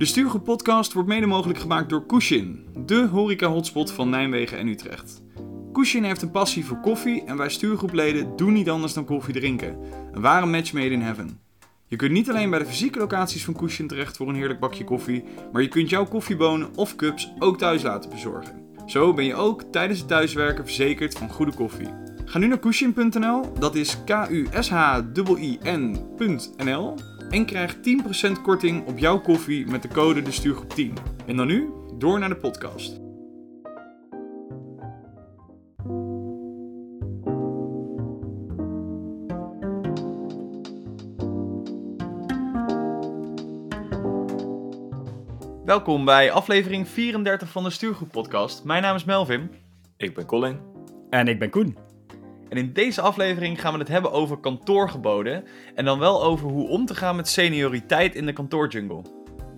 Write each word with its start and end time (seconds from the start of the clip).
De 0.00 0.06
Stuurgroep 0.06 0.44
podcast 0.44 0.92
wordt 0.92 1.08
mede 1.08 1.26
mogelijk 1.26 1.58
gemaakt 1.58 1.88
door 1.88 2.06
Kushin, 2.06 2.66
de 2.86 3.06
horeca-hotspot 3.06 3.92
van 3.92 4.10
Nijmegen 4.10 4.58
en 4.58 4.68
Utrecht. 4.68 5.22
Kushin 5.72 6.04
heeft 6.04 6.22
een 6.22 6.30
passie 6.30 6.64
voor 6.64 6.80
koffie 6.80 7.24
en 7.24 7.36
wij 7.36 7.48
stuurgroepleden 7.48 8.36
doen 8.36 8.52
niet 8.52 8.70
anders 8.70 8.92
dan 8.92 9.04
koffie 9.04 9.34
drinken. 9.34 9.78
Een 10.12 10.20
ware 10.20 10.46
match 10.46 10.72
made 10.72 10.90
in 10.90 11.00
heaven. 11.00 11.40
Je 11.86 11.96
kunt 11.96 12.12
niet 12.12 12.30
alleen 12.30 12.50
bij 12.50 12.58
de 12.58 12.66
fysieke 12.66 12.98
locaties 12.98 13.44
van 13.44 13.54
Kushin 13.54 13.88
terecht 13.88 14.16
voor 14.16 14.28
een 14.28 14.34
heerlijk 14.34 14.60
bakje 14.60 14.84
koffie, 14.84 15.24
maar 15.52 15.62
je 15.62 15.68
kunt 15.68 15.90
jouw 15.90 16.06
koffiebonen 16.06 16.76
of 16.76 16.96
cups 16.96 17.32
ook 17.38 17.58
thuis 17.58 17.82
laten 17.82 18.10
bezorgen. 18.10 18.66
Zo 18.86 19.14
ben 19.14 19.24
je 19.24 19.34
ook 19.34 19.62
tijdens 19.62 19.98
het 19.98 20.08
thuiswerken 20.08 20.64
verzekerd 20.64 21.18
van 21.18 21.30
goede 21.30 21.54
koffie. 21.54 21.88
Ga 22.24 22.38
nu 22.38 22.46
naar 22.46 22.58
kushin.nl, 22.58 23.52
dat 23.58 23.74
is 23.74 24.04
K-U-S-H-I-N.nl 24.04 24.48
en 27.30 27.46
krijg 27.46 27.76
10% 27.76 28.42
korting 28.42 28.86
op 28.86 28.98
jouw 28.98 29.20
koffie 29.20 29.66
met 29.66 29.82
de 29.82 29.88
code 29.88 30.22
de 30.22 30.32
stuurgroep 30.32 30.70
10. 30.70 30.94
En 31.26 31.36
dan 31.36 31.46
nu, 31.46 31.70
door 31.98 32.18
naar 32.18 32.28
de 32.28 32.36
podcast. 32.36 33.00
Welkom 45.64 46.04
bij 46.04 46.32
aflevering 46.32 46.88
34 46.88 47.48
van 47.48 47.64
de 47.64 47.70
Stuurgroep 47.70 48.10
podcast. 48.10 48.64
Mijn 48.64 48.82
naam 48.82 48.96
is 48.96 49.04
Melvin. 49.04 49.50
Ik 49.96 50.14
ben 50.14 50.26
Colin. 50.26 50.58
En 51.10 51.28
ik 51.28 51.38
ben 51.38 51.50
Koen. 51.50 51.89
En 52.50 52.56
in 52.56 52.72
deze 52.72 53.00
aflevering 53.00 53.60
gaan 53.60 53.72
we 53.72 53.78
het 53.78 53.88
hebben 53.88 54.12
over 54.12 54.38
kantoorgeboden. 54.38 55.44
En 55.74 55.84
dan 55.84 55.98
wel 55.98 56.24
over 56.24 56.48
hoe 56.48 56.68
om 56.68 56.86
te 56.86 56.94
gaan 56.94 57.16
met 57.16 57.28
senioriteit 57.28 58.14
in 58.14 58.26
de 58.26 58.32
kantoorjungle. 58.32 59.02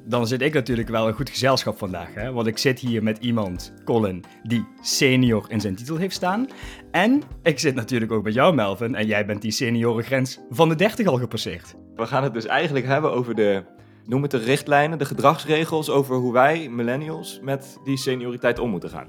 Dan 0.05 0.27
zit 0.27 0.43
ik 0.43 0.55
natuurlijk 0.55 0.89
wel 0.89 1.09
een 1.09 1.15
goed 1.15 1.31
gezelschap 1.31 1.79
vandaag, 1.79 2.15
hè? 2.15 2.33
want 2.33 2.47
ik 2.47 2.59
zit 2.59 2.79
hier 2.79 3.03
met 3.03 3.19
iemand, 3.19 3.73
Colin, 3.85 4.25
die 4.43 4.67
senior 4.81 5.45
in 5.49 5.61
zijn 5.61 5.75
titel 5.75 5.97
heeft 5.97 6.15
staan. 6.15 6.49
En 6.91 7.23
ik 7.43 7.59
zit 7.59 7.75
natuurlijk 7.75 8.13
ook 8.13 8.23
met 8.25 8.35
jou, 8.35 8.55
Melvin, 8.55 8.95
en 8.95 9.07
jij 9.07 9.27
bent 9.27 9.43
die 9.43 9.51
seniorengrens 9.51 10.39
van 10.51 10.69
de 10.69 10.75
30 10.75 11.07
al 11.07 11.19
gepasseerd. 11.19 11.75
We 11.97 12.07
gaan 12.07 12.23
het 12.23 12.35
dus 12.35 12.47
eigenlijk 12.47 12.87
hebben 12.87 13.13
over 13.13 13.35
de, 13.35 13.65
noem 14.07 14.23
het 14.23 14.31
de 14.31 14.39
richtlijnen, 14.39 14.99
de 14.99 15.05
gedragsregels 15.05 15.91
over 15.91 16.17
hoe 16.17 16.33
wij, 16.33 16.69
millennials, 16.69 17.41
met 17.43 17.79
die 17.85 17.97
senioriteit 17.97 18.59
om 18.59 18.71
moeten 18.71 18.91
gaan. 18.91 19.09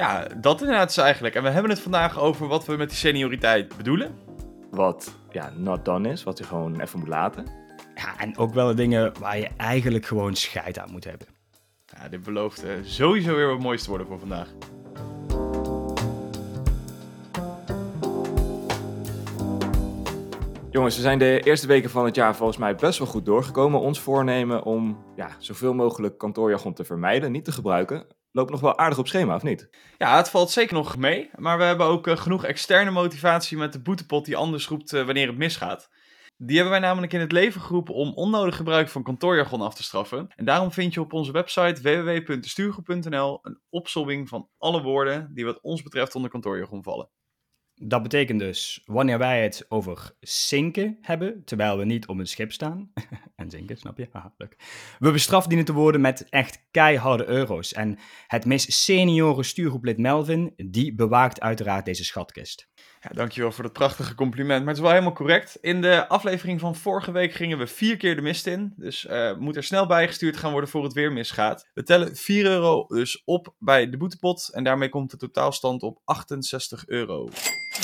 Ja, 0.00 0.26
dat 0.36 0.60
inderdaad 0.60 0.90
is 0.90 0.96
eigenlijk. 0.96 1.34
En 1.34 1.42
we 1.42 1.48
hebben 1.48 1.70
het 1.70 1.80
vandaag 1.80 2.18
over 2.18 2.46
wat 2.46 2.66
we 2.66 2.76
met 2.76 2.88
die 2.88 2.98
senioriteit 2.98 3.76
bedoelen. 3.76 4.18
Wat 4.70 5.14
ja, 5.30 5.52
not 5.56 5.84
done 5.84 6.08
is, 6.08 6.22
wat 6.22 6.38
je 6.38 6.44
gewoon 6.44 6.80
even 6.80 6.98
moet 6.98 7.08
laten. 7.08 7.46
Ja, 7.94 8.18
en 8.18 8.38
ook 8.38 8.54
wel 8.54 8.66
de 8.66 8.74
dingen 8.74 9.12
waar 9.18 9.38
je 9.38 9.48
eigenlijk 9.56 10.06
gewoon 10.06 10.34
scheid 10.34 10.78
aan 10.78 10.90
moet 10.90 11.04
hebben. 11.04 11.26
Ja, 11.86 12.08
dit 12.08 12.22
belooft 12.22 12.64
eh, 12.64 12.72
sowieso 12.82 13.34
weer 13.34 13.48
wat 13.48 13.58
moois 13.58 13.82
te 13.82 13.88
worden 13.88 14.06
voor 14.06 14.18
vandaag. 14.18 14.48
Jongens, 20.70 20.96
we 20.96 21.02
zijn 21.02 21.18
de 21.18 21.40
eerste 21.40 21.66
weken 21.66 21.90
van 21.90 22.04
het 22.04 22.14
jaar 22.14 22.36
volgens 22.36 22.58
mij 22.58 22.74
best 22.74 22.98
wel 22.98 23.08
goed 23.08 23.24
doorgekomen. 23.24 23.80
Ons 23.80 24.00
voornemen 24.00 24.62
om 24.64 25.04
ja, 25.16 25.28
zoveel 25.38 25.74
mogelijk 25.74 26.18
kantoorjargon 26.18 26.74
te 26.74 26.84
vermijden, 26.84 27.32
niet 27.32 27.44
te 27.44 27.52
gebruiken. 27.52 28.06
Loopt 28.32 28.50
nog 28.50 28.60
wel 28.60 28.78
aardig 28.78 28.98
op 28.98 29.08
schema, 29.08 29.34
of 29.34 29.42
niet? 29.42 29.68
Ja, 29.98 30.16
het 30.16 30.30
valt 30.30 30.50
zeker 30.50 30.74
nog 30.74 30.96
mee. 30.96 31.30
Maar 31.34 31.58
we 31.58 31.64
hebben 31.64 31.86
ook 31.86 32.06
eh, 32.06 32.16
genoeg 32.16 32.44
externe 32.44 32.90
motivatie 32.90 33.56
met 33.56 33.72
de 33.72 33.82
boetepot 33.82 34.24
die 34.24 34.36
anders 34.36 34.66
roept 34.68 34.92
eh, 34.92 35.04
wanneer 35.04 35.26
het 35.26 35.36
misgaat. 35.36 35.90
Die 36.36 36.54
hebben 36.54 36.72
wij 36.72 36.88
namelijk 36.88 37.12
in 37.12 37.20
het 37.20 37.32
leven 37.32 37.60
geroepen 37.60 37.94
om 37.94 38.12
onnodig 38.14 38.56
gebruik 38.56 38.88
van 38.88 39.02
kantoorjargon 39.02 39.60
af 39.60 39.74
te 39.74 39.82
straffen. 39.82 40.32
En 40.36 40.44
daarom 40.44 40.72
vind 40.72 40.94
je 40.94 41.00
op 41.00 41.12
onze 41.12 41.32
website 41.32 41.82
www.stuurgroep.nl 41.82 43.38
een 43.42 43.60
opsomming 43.68 44.28
van 44.28 44.48
alle 44.58 44.82
woorden 44.82 45.30
die 45.34 45.44
wat 45.44 45.60
ons 45.60 45.82
betreft 45.82 46.14
onder 46.14 46.30
kantoorjargon 46.30 46.82
vallen. 46.82 47.10
Dat 47.82 48.02
betekent 48.02 48.38
dus, 48.38 48.82
wanneer 48.84 49.18
wij 49.18 49.42
het 49.42 49.66
over 49.68 50.12
zinken 50.20 50.98
hebben, 51.00 51.44
terwijl 51.44 51.78
we 51.78 51.84
niet 51.84 52.06
op 52.06 52.18
een 52.18 52.26
schip 52.26 52.52
staan, 52.52 52.92
en 53.36 53.50
zinken, 53.50 53.76
snap 53.76 53.98
je? 53.98 54.08
Haha, 54.12 54.32
leuk. 54.36 54.56
We 54.98 55.10
bestraft 55.10 55.48
dienen 55.48 55.66
te 55.66 55.72
worden 55.72 56.00
met 56.00 56.28
echt 56.28 56.66
keiharde 56.70 57.26
euro's. 57.26 57.72
En 57.72 57.98
het 58.26 58.44
meest 58.44 58.72
senioren 58.72 59.44
stuurgroeplid 59.44 59.98
Melvin, 59.98 60.52
die 60.56 60.94
bewaakt 60.94 61.40
uiteraard 61.40 61.84
deze 61.84 62.04
schatkist. 62.04 62.68
Ja, 63.00 63.10
dankjewel 63.12 63.52
voor 63.52 63.64
dat 63.64 63.72
prachtige 63.72 64.14
compliment. 64.14 64.58
Maar 64.58 64.68
het 64.68 64.76
is 64.76 64.82
wel 64.82 64.92
helemaal 64.92 65.12
correct. 65.12 65.58
In 65.60 65.80
de 65.80 66.08
aflevering 66.08 66.60
van 66.60 66.76
vorige 66.76 67.12
week 67.12 67.32
gingen 67.32 67.58
we 67.58 67.66
vier 67.66 67.96
keer 67.96 68.16
de 68.16 68.22
mist 68.22 68.46
in. 68.46 68.72
Dus 68.76 69.04
uh, 69.04 69.36
moet 69.36 69.56
er 69.56 69.64
snel 69.64 69.86
bijgestuurd 69.86 70.36
gaan 70.36 70.52
worden 70.52 70.70
voor 70.70 70.84
het 70.84 70.92
weer 70.92 71.12
misgaat. 71.12 71.68
We 71.74 71.82
tellen 71.82 72.16
4 72.16 72.44
euro 72.44 72.86
dus 72.86 73.22
op 73.24 73.54
bij 73.58 73.90
de 73.90 73.96
boetepot. 73.96 74.50
En 74.52 74.64
daarmee 74.64 74.88
komt 74.88 75.10
de 75.10 75.16
totaalstand 75.16 75.82
op 75.82 76.00
68 76.04 76.86
euro. 76.86 77.28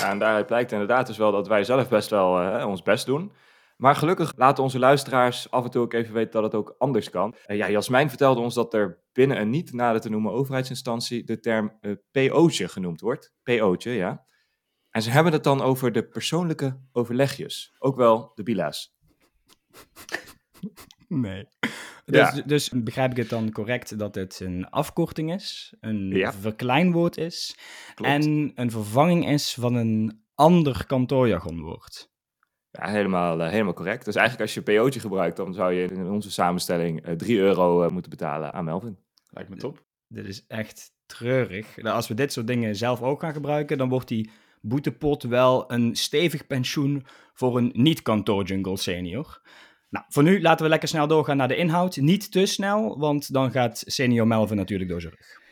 En 0.02 0.18
daaruit 0.18 0.46
blijkt 0.46 0.72
inderdaad 0.72 1.06
dus 1.06 1.16
wel 1.16 1.32
dat 1.32 1.48
wij 1.48 1.64
zelf 1.64 1.88
best 1.88 2.10
wel 2.10 2.42
uh, 2.42 2.66
ons 2.66 2.82
best 2.82 3.06
doen. 3.06 3.32
Maar 3.76 3.96
gelukkig 3.96 4.32
laten 4.36 4.62
onze 4.62 4.78
luisteraars 4.78 5.50
af 5.50 5.64
en 5.64 5.70
toe 5.70 5.82
ook 5.82 5.92
even 5.92 6.14
weten 6.14 6.32
dat 6.32 6.42
het 6.42 6.54
ook 6.54 6.74
anders 6.78 7.10
kan. 7.10 7.34
Uh, 7.46 7.56
ja, 7.56 7.70
Jasmijn 7.70 8.08
vertelde 8.08 8.40
ons 8.40 8.54
dat 8.54 8.74
er 8.74 9.02
binnen 9.12 9.40
een 9.40 9.50
niet 9.50 9.72
nader 9.72 10.00
te 10.00 10.10
noemen 10.10 10.32
overheidsinstantie 10.32 11.24
de 11.24 11.40
term 11.40 11.78
uh, 11.80 11.92
PO'tje 12.10 12.68
genoemd 12.68 13.00
wordt. 13.00 13.32
PO'tje, 13.42 13.90
ja. 13.90 14.24
En 14.90 15.02
ze 15.02 15.10
hebben 15.10 15.32
het 15.32 15.44
dan 15.44 15.60
over 15.60 15.92
de 15.92 16.08
persoonlijke 16.08 16.80
overlegjes. 16.92 17.74
Ook 17.78 17.96
wel 17.96 18.32
de 18.34 18.42
bila's. 18.42 18.94
Nee. 21.08 21.48
Dus, 22.06 22.34
ja. 22.34 22.42
dus, 22.46 22.70
begrijp 22.70 23.10
ik 23.10 23.16
het 23.16 23.28
dan 23.28 23.52
correct 23.52 23.98
dat 23.98 24.14
het 24.14 24.40
een 24.40 24.70
afkorting 24.70 25.32
is, 25.32 25.74
een 25.80 26.10
ja. 26.10 26.32
verkleinwoord 26.32 27.16
is 27.16 27.56
Klopt. 27.94 28.10
en 28.10 28.52
een 28.54 28.70
vervanging 28.70 29.28
is 29.28 29.54
van 29.54 29.74
een 29.74 30.22
ander 30.34 30.86
kantoorjargonwoord? 30.86 32.10
Ja, 32.70 32.88
helemaal, 32.88 33.40
uh, 33.40 33.48
helemaal 33.48 33.72
correct. 33.72 34.04
Dus 34.04 34.14
eigenlijk 34.14 34.46
als 34.46 34.54
je 34.54 34.78
PO'tje 34.78 35.00
gebruikt, 35.00 35.36
dan 35.36 35.54
zou 35.54 35.72
je 35.72 35.86
in 35.86 36.10
onze 36.10 36.30
samenstelling 36.30 37.08
uh, 37.08 37.14
3 37.14 37.38
euro 37.38 37.84
uh, 37.84 37.90
moeten 37.90 38.10
betalen 38.10 38.52
aan 38.52 38.64
Melvin. 38.64 38.98
Lijkt 39.30 39.50
me 39.50 39.56
top. 39.56 39.84
Dit 40.08 40.26
is 40.26 40.46
echt 40.46 40.92
treurig. 41.06 41.76
Nou, 41.76 41.96
als 41.96 42.08
we 42.08 42.14
dit 42.14 42.32
soort 42.32 42.46
dingen 42.46 42.76
zelf 42.76 43.02
ook 43.02 43.20
gaan 43.20 43.32
gebruiken, 43.32 43.78
dan 43.78 43.88
wordt 43.88 44.08
die 44.08 44.30
boetepot 44.60 45.22
wel 45.22 45.72
een 45.72 45.96
stevig 45.96 46.46
pensioen 46.46 47.06
voor 47.32 47.56
een 47.56 47.70
niet-kantoorjungle 47.74 48.76
senior. 48.76 49.40
Nou, 49.88 50.04
voor 50.08 50.22
nu 50.22 50.41
laten 50.41 50.64
we 50.64 50.70
lekker 50.70 50.88
snel 50.88 51.06
doorgaan 51.06 51.36
naar 51.36 51.48
de 51.48 51.56
inhoud. 51.56 51.97
Niet 51.97 52.32
te 52.32 52.47
snel, 52.47 52.98
want 52.98 53.32
dan 53.32 53.50
gaat 53.50 53.82
senior 53.86 54.26
Melvin 54.26 54.56
natuurlijk 54.56 54.91
door 54.91 55.00
zijn 55.00 55.14
rug. 55.16 55.44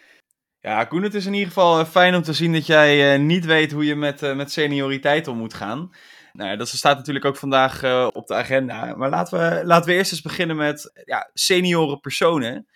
Ja, 0.61 0.85
Koen, 0.85 1.03
het 1.03 1.15
is 1.15 1.27
in 1.27 1.33
ieder 1.33 1.49
geval 1.49 1.85
fijn 1.85 2.15
om 2.15 2.23
te 2.23 2.33
zien 2.33 2.53
dat 2.53 2.67
jij 2.67 3.15
uh, 3.15 3.25
niet 3.25 3.45
weet 3.45 3.73
hoe 3.73 3.85
je 3.85 3.95
met, 3.97 4.23
uh, 4.23 4.37
met 4.37 4.53
senioriteit 4.53 5.29
om 5.29 5.39
moet 5.39 5.55
gaan. 5.55 5.91
Nou 6.33 6.57
dat 6.57 6.69
staat 6.69 6.97
natuurlijk 6.97 7.25
ook 7.25 7.37
vandaag 7.37 7.85
op 8.13 8.27
de 8.27 8.35
agenda. 8.35 8.97
Maar 8.97 9.11
laten 9.11 9.39
we, 9.39 9.65
laten 9.65 9.91
we 9.91 9.97
eerst 9.97 10.13
eens 10.13 10.21
beginnen 10.21 10.57
met 10.57 11.03
ja, 11.05 11.31
senioren 11.33 12.01
personen. 12.01 12.67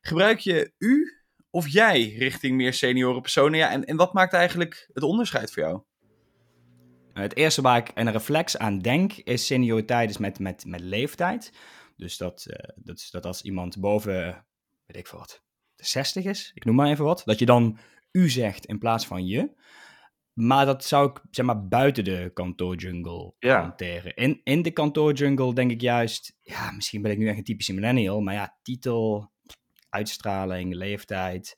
Gebruik 0.00 0.38
je 0.38 0.72
u 0.78 1.22
of 1.50 1.68
jij 1.68 2.14
richting 2.18 2.56
meer 2.56 2.72
senioren 2.72 3.20
personen? 3.20 3.58
Ja, 3.58 3.70
en, 3.70 3.84
en 3.84 3.96
wat 3.96 4.12
maakt 4.12 4.32
eigenlijk 4.32 4.88
het 4.92 5.02
onderscheid 5.02 5.52
voor 5.52 5.62
jou? 5.62 5.82
Het 7.12 7.36
eerste 7.36 7.62
waar 7.62 7.76
ik 7.76 7.90
een 7.94 8.12
reflex 8.12 8.58
aan 8.58 8.78
denk, 8.78 9.12
is 9.12 9.46
senioriteit 9.46 10.10
is 10.10 10.18
met, 10.18 10.38
met, 10.38 10.64
met 10.66 10.80
leeftijd. 10.80 11.52
Dus 11.96 12.16
dat, 12.16 12.46
uh, 12.48 12.56
dat, 12.76 12.98
is 12.98 13.10
dat 13.10 13.26
als 13.26 13.42
iemand 13.42 13.80
boven, 13.80 14.44
weet 14.86 14.96
ik 14.96 15.06
veel 15.06 15.18
wat, 15.18 15.42
de 15.76 15.84
60 15.86 16.24
is, 16.24 16.50
ik 16.54 16.64
noem 16.64 16.74
maar 16.74 16.90
even 16.90 17.04
wat, 17.04 17.22
dat 17.24 17.38
je 17.38 17.46
dan 17.46 17.78
u 18.12 18.28
zegt 18.28 18.66
in 18.66 18.78
plaats 18.78 19.06
van 19.06 19.26
je. 19.26 19.50
Maar 20.32 20.66
dat 20.66 20.84
zou 20.84 21.10
ik, 21.10 21.20
zeg 21.30 21.46
maar, 21.46 21.68
buiten 21.68 22.04
de 22.04 22.30
kantoorjungle 22.34 23.34
ja. 23.38 23.60
hanteren. 23.60 24.14
In, 24.14 24.40
in 24.44 24.62
de 24.62 24.70
kantoorjungle 24.70 25.54
denk 25.54 25.70
ik 25.70 25.80
juist, 25.80 26.38
ja, 26.40 26.70
misschien 26.70 27.02
ben 27.02 27.10
ik 27.12 27.18
nu 27.18 27.28
echt 27.28 27.38
een 27.38 27.44
typische 27.44 27.74
millennial, 27.74 28.20
maar 28.20 28.34
ja, 28.34 28.58
titel, 28.62 29.32
uitstraling, 29.88 30.74
leeftijd. 30.74 31.56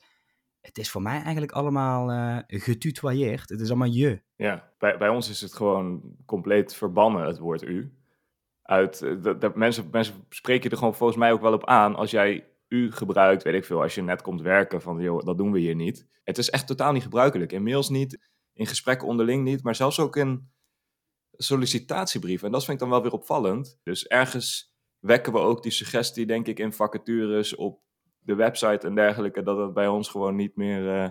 Het 0.66 0.78
is 0.78 0.90
voor 0.90 1.02
mij 1.02 1.22
eigenlijk 1.22 1.52
allemaal 1.52 2.10
uh. 2.10 2.38
Het 2.46 3.60
is 3.60 3.68
allemaal 3.68 3.88
je. 3.88 4.22
Ja, 4.36 4.72
bij, 4.78 4.98
bij 4.98 5.08
ons 5.08 5.28
is 5.28 5.40
het 5.40 5.54
gewoon 5.54 6.16
compleet 6.26 6.74
verbannen, 6.74 7.26
het 7.26 7.38
woord 7.38 7.62
u. 7.62 7.92
Uit, 8.62 9.22
dat, 9.22 9.40
dat 9.40 9.56
mensen, 9.56 9.88
mensen 9.90 10.14
spreken 10.28 10.70
er 10.70 10.76
gewoon 10.76 10.94
volgens 10.94 11.18
mij 11.18 11.32
ook 11.32 11.40
wel 11.40 11.52
op 11.52 11.66
aan 11.66 11.94
als 11.94 12.10
jij 12.10 12.48
u 12.68 12.92
gebruikt, 12.92 13.42
weet 13.42 13.54
ik 13.54 13.64
veel, 13.64 13.82
als 13.82 13.94
je 13.94 14.02
net 14.02 14.22
komt 14.22 14.40
werken, 14.40 14.82
van 14.82 15.00
joh, 15.00 15.24
dat 15.24 15.36
doen 15.36 15.52
we 15.52 15.58
hier 15.58 15.74
niet. 15.74 16.06
Het 16.22 16.38
is 16.38 16.50
echt 16.50 16.66
totaal 16.66 16.92
niet 16.92 17.02
gebruikelijk. 17.02 17.52
In 17.52 17.62
mails 17.62 17.88
niet, 17.88 18.28
in 18.52 18.66
gesprekken 18.66 19.08
onderling 19.08 19.44
niet, 19.44 19.62
maar 19.62 19.74
zelfs 19.74 20.00
ook 20.00 20.16
in 20.16 20.52
sollicitatiebrieven. 21.30 22.46
En 22.46 22.52
dat 22.52 22.64
vind 22.64 22.72
ik 22.72 22.82
dan 22.82 22.92
wel 22.92 23.02
weer 23.02 23.12
opvallend. 23.12 23.80
Dus 23.82 24.06
ergens 24.06 24.74
wekken 24.98 25.32
we 25.32 25.38
ook 25.38 25.62
die 25.62 25.72
suggestie, 25.72 26.26
denk 26.26 26.46
ik, 26.46 26.58
in 26.58 26.72
vacatures 26.72 27.54
op 27.54 27.82
de 28.24 28.34
website 28.34 28.86
en 28.86 28.94
dergelijke, 28.94 29.42
dat 29.42 29.58
het 29.58 29.74
bij 29.74 29.88
ons 29.88 30.08
gewoon 30.08 30.36
niet 30.36 30.56
meer. 30.56 31.02
Uh, 31.02 31.08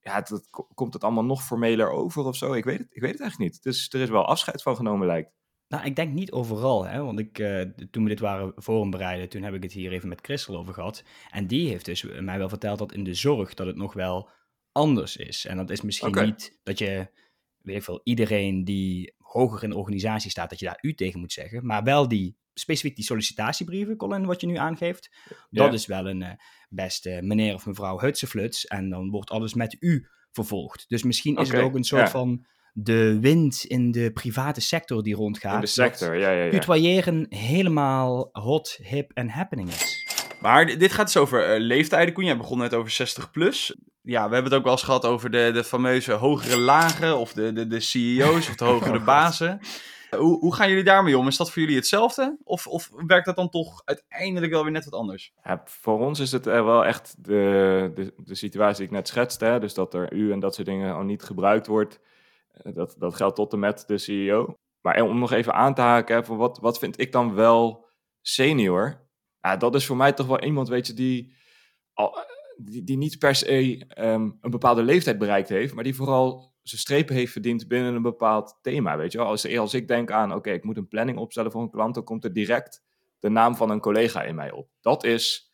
ja, 0.00 0.14
het, 0.14 0.48
komt 0.74 0.94
het 0.94 1.04
allemaal 1.04 1.24
nog 1.24 1.44
formeler 1.44 1.90
over 1.90 2.24
of 2.24 2.36
zo? 2.36 2.52
Ik 2.52 2.64
weet 2.64 2.78
het, 2.78 2.88
ik 2.90 3.00
weet 3.00 3.12
het 3.12 3.20
eigenlijk 3.20 3.52
niet. 3.52 3.62
Dus 3.62 3.88
er 3.92 4.00
is 4.00 4.08
wel 4.08 4.24
afscheid 4.24 4.62
van 4.62 4.76
genomen, 4.76 5.06
lijkt. 5.06 5.32
Nou, 5.68 5.84
ik 5.84 5.96
denk 5.96 6.12
niet 6.12 6.32
overal, 6.32 6.86
hè? 6.86 7.02
want 7.02 7.18
ik, 7.18 7.38
uh, 7.38 7.60
toen 7.90 8.02
we 8.02 8.08
dit 8.08 8.20
waren 8.20 8.52
vormbereiden, 8.56 9.28
toen 9.28 9.42
heb 9.42 9.54
ik 9.54 9.62
het 9.62 9.72
hier 9.72 9.92
even 9.92 10.08
met 10.08 10.20
Christel 10.22 10.56
over 10.56 10.74
gehad. 10.74 11.04
En 11.30 11.46
die 11.46 11.68
heeft 11.68 11.84
dus 11.84 12.02
mij 12.02 12.38
wel 12.38 12.48
verteld 12.48 12.78
dat 12.78 12.92
in 12.92 13.04
de 13.04 13.14
zorg 13.14 13.54
dat 13.54 13.66
het 13.66 13.76
nog 13.76 13.92
wel 13.92 14.30
anders 14.72 15.16
is. 15.16 15.44
En 15.44 15.56
dat 15.56 15.70
is 15.70 15.80
misschien 15.80 16.08
okay. 16.08 16.24
niet 16.24 16.58
dat 16.62 16.78
je, 16.78 17.08
weet 17.58 17.76
ik 17.76 17.82
veel, 17.82 18.00
iedereen 18.04 18.64
die 18.64 19.14
hoger 19.18 19.62
in 19.62 19.70
de 19.70 19.76
organisatie 19.76 20.30
staat, 20.30 20.50
dat 20.50 20.58
je 20.58 20.66
daar 20.66 20.78
u 20.80 20.94
tegen 20.94 21.20
moet 21.20 21.32
zeggen. 21.32 21.66
Maar 21.66 21.82
wel 21.82 22.08
die, 22.08 22.36
specifiek 22.54 22.96
die 22.96 23.04
sollicitatiebrieven, 23.04 23.96
Colin, 23.96 24.26
wat 24.26 24.40
je 24.40 24.46
nu 24.46 24.56
aangeeft. 24.56 25.10
Dat 25.50 25.72
is 25.72 25.86
wel 25.86 26.08
een 26.08 26.20
uh, 26.20 26.30
beste 26.68 27.18
meneer 27.22 27.54
of 27.54 27.66
mevrouw 27.66 28.00
Hutsefluts. 28.00 28.64
En 28.64 28.90
dan 28.90 29.10
wordt 29.10 29.30
alles 29.30 29.54
met 29.54 29.76
u 29.80 30.08
vervolgd. 30.30 30.84
Dus 30.88 31.02
misschien 31.02 31.36
is 31.36 31.50
het 31.50 31.60
ook 31.60 31.74
een 31.74 31.84
soort 31.84 32.02
ja. 32.02 32.10
van 32.10 32.46
de 32.72 33.18
wind 33.20 33.64
in 33.64 33.90
de 33.90 34.12
private 34.12 34.60
sector 34.60 35.02
die 35.02 35.14
rondgaat. 35.14 35.54
In 35.54 35.60
de 35.60 35.66
sector, 35.66 36.16
ja, 36.16 36.30
ja, 36.30 36.44
ja. 36.44 36.50
Tutoyeren 36.50 37.26
helemaal 37.28 38.28
hot, 38.32 38.78
hip 38.82 39.10
en 39.12 39.28
happening 39.28 39.68
is. 39.68 40.02
Maar 40.40 40.78
dit 40.78 40.92
gaat 40.92 41.06
dus 41.06 41.16
over 41.16 41.54
uh, 41.54 41.60
leeftijden, 41.66 42.14
Koen. 42.14 42.24
Jij 42.24 42.36
begon 42.36 42.58
net 42.58 42.74
over 42.74 42.90
60 42.90 43.30
plus. 43.30 43.76
Ja, 44.02 44.28
we 44.28 44.34
hebben 44.34 44.44
het 44.44 44.54
ook 44.54 44.64
wel 44.64 44.72
eens 44.72 44.82
gehad 44.82 45.04
over 45.04 45.30
de, 45.30 45.50
de 45.54 45.64
fameuze 45.64 46.12
hogere 46.12 46.58
lagen, 46.58 47.18
of 47.18 47.32
de, 47.32 47.52
de, 47.52 47.66
de 47.66 47.80
CEO's, 47.80 48.48
of 48.48 48.54
de 48.54 48.64
hogere 48.74 48.98
Oh, 48.98 49.04
bazen. 49.04 49.60
Hoe, 50.16 50.38
hoe 50.38 50.54
gaan 50.54 50.68
jullie 50.68 50.84
daarmee 50.84 51.18
om? 51.18 51.26
Is 51.26 51.36
dat 51.36 51.50
voor 51.50 51.62
jullie 51.62 51.76
hetzelfde? 51.76 52.38
Of, 52.44 52.66
of 52.66 52.90
werkt 53.06 53.26
dat 53.26 53.36
dan 53.36 53.50
toch 53.50 53.82
uiteindelijk 53.84 54.52
wel 54.52 54.62
weer 54.62 54.72
net 54.72 54.84
wat 54.84 55.00
anders? 55.00 55.32
Ja, 55.42 55.62
voor 55.64 55.98
ons 55.98 56.20
is 56.20 56.32
het 56.32 56.46
er 56.46 56.64
wel 56.64 56.84
echt 56.84 57.24
de, 57.24 57.90
de, 57.94 58.14
de 58.16 58.34
situatie 58.34 58.76
die 58.76 58.86
ik 58.86 58.92
net 58.92 59.08
schetste. 59.08 59.44
Hè? 59.44 59.60
Dus 59.60 59.74
dat 59.74 59.94
er 59.94 60.12
u 60.12 60.32
en 60.32 60.40
dat 60.40 60.54
soort 60.54 60.66
dingen 60.66 60.94
al 60.94 61.02
niet 61.02 61.22
gebruikt 61.22 61.66
wordt. 61.66 62.00
Eh, 62.50 62.74
Dat, 62.74 62.94
dat 62.98 63.14
geldt 63.14 63.36
tot 63.36 63.52
en 63.52 63.58
met 63.58 63.84
de 63.86 63.98
CEO. 63.98 64.54
Maar 64.80 65.02
om 65.02 65.18
nog 65.18 65.32
even 65.32 65.54
aan 65.54 65.74
te 65.74 65.80
haken, 65.80 66.24
van 66.24 66.36
wat, 66.36 66.58
wat 66.58 66.78
vind 66.78 67.00
ik 67.00 67.12
dan 67.12 67.34
wel 67.34 67.86
senior? 68.20 69.08
Ja, 69.40 69.56
dat 69.56 69.74
is 69.74 69.86
voor 69.86 69.96
mij 69.96 70.12
toch 70.12 70.26
wel 70.26 70.42
iemand, 70.42 70.68
weet 70.68 70.86
je, 70.86 70.92
die, 70.92 71.34
al, 71.92 72.18
die, 72.56 72.84
die 72.84 72.96
niet 72.96 73.18
per 73.18 73.34
se 73.34 73.84
ehm, 73.88 74.30
een 74.40 74.50
bepaalde 74.50 74.82
leeftijd 74.82 75.18
bereikt 75.18 75.48
heeft, 75.48 75.74
maar 75.74 75.84
die 75.84 75.94
vooral 75.94 76.53
zijn 76.68 76.80
strepen 76.80 77.14
heeft 77.14 77.32
verdiend 77.32 77.68
binnen 77.68 77.94
een 77.94 78.02
bepaald 78.02 78.58
thema, 78.62 78.96
weet 78.96 79.12
je 79.12 79.18
wel. 79.18 79.26
Als, 79.26 79.56
als 79.56 79.74
ik 79.74 79.88
denk 79.88 80.10
aan, 80.10 80.34
oké, 80.34 80.50
ik 80.50 80.64
moet 80.64 80.76
een 80.76 80.88
planning 80.88 81.18
opstellen 81.18 81.50
voor 81.50 81.62
een 81.62 81.70
klant, 81.70 81.94
dan 81.94 82.04
komt 82.04 82.24
er 82.24 82.32
direct 82.32 82.82
de 83.18 83.28
naam 83.28 83.56
van 83.56 83.70
een 83.70 83.80
collega 83.80 84.22
in 84.22 84.34
mij 84.34 84.50
op. 84.50 84.68
Dat 84.80 85.04
is 85.04 85.52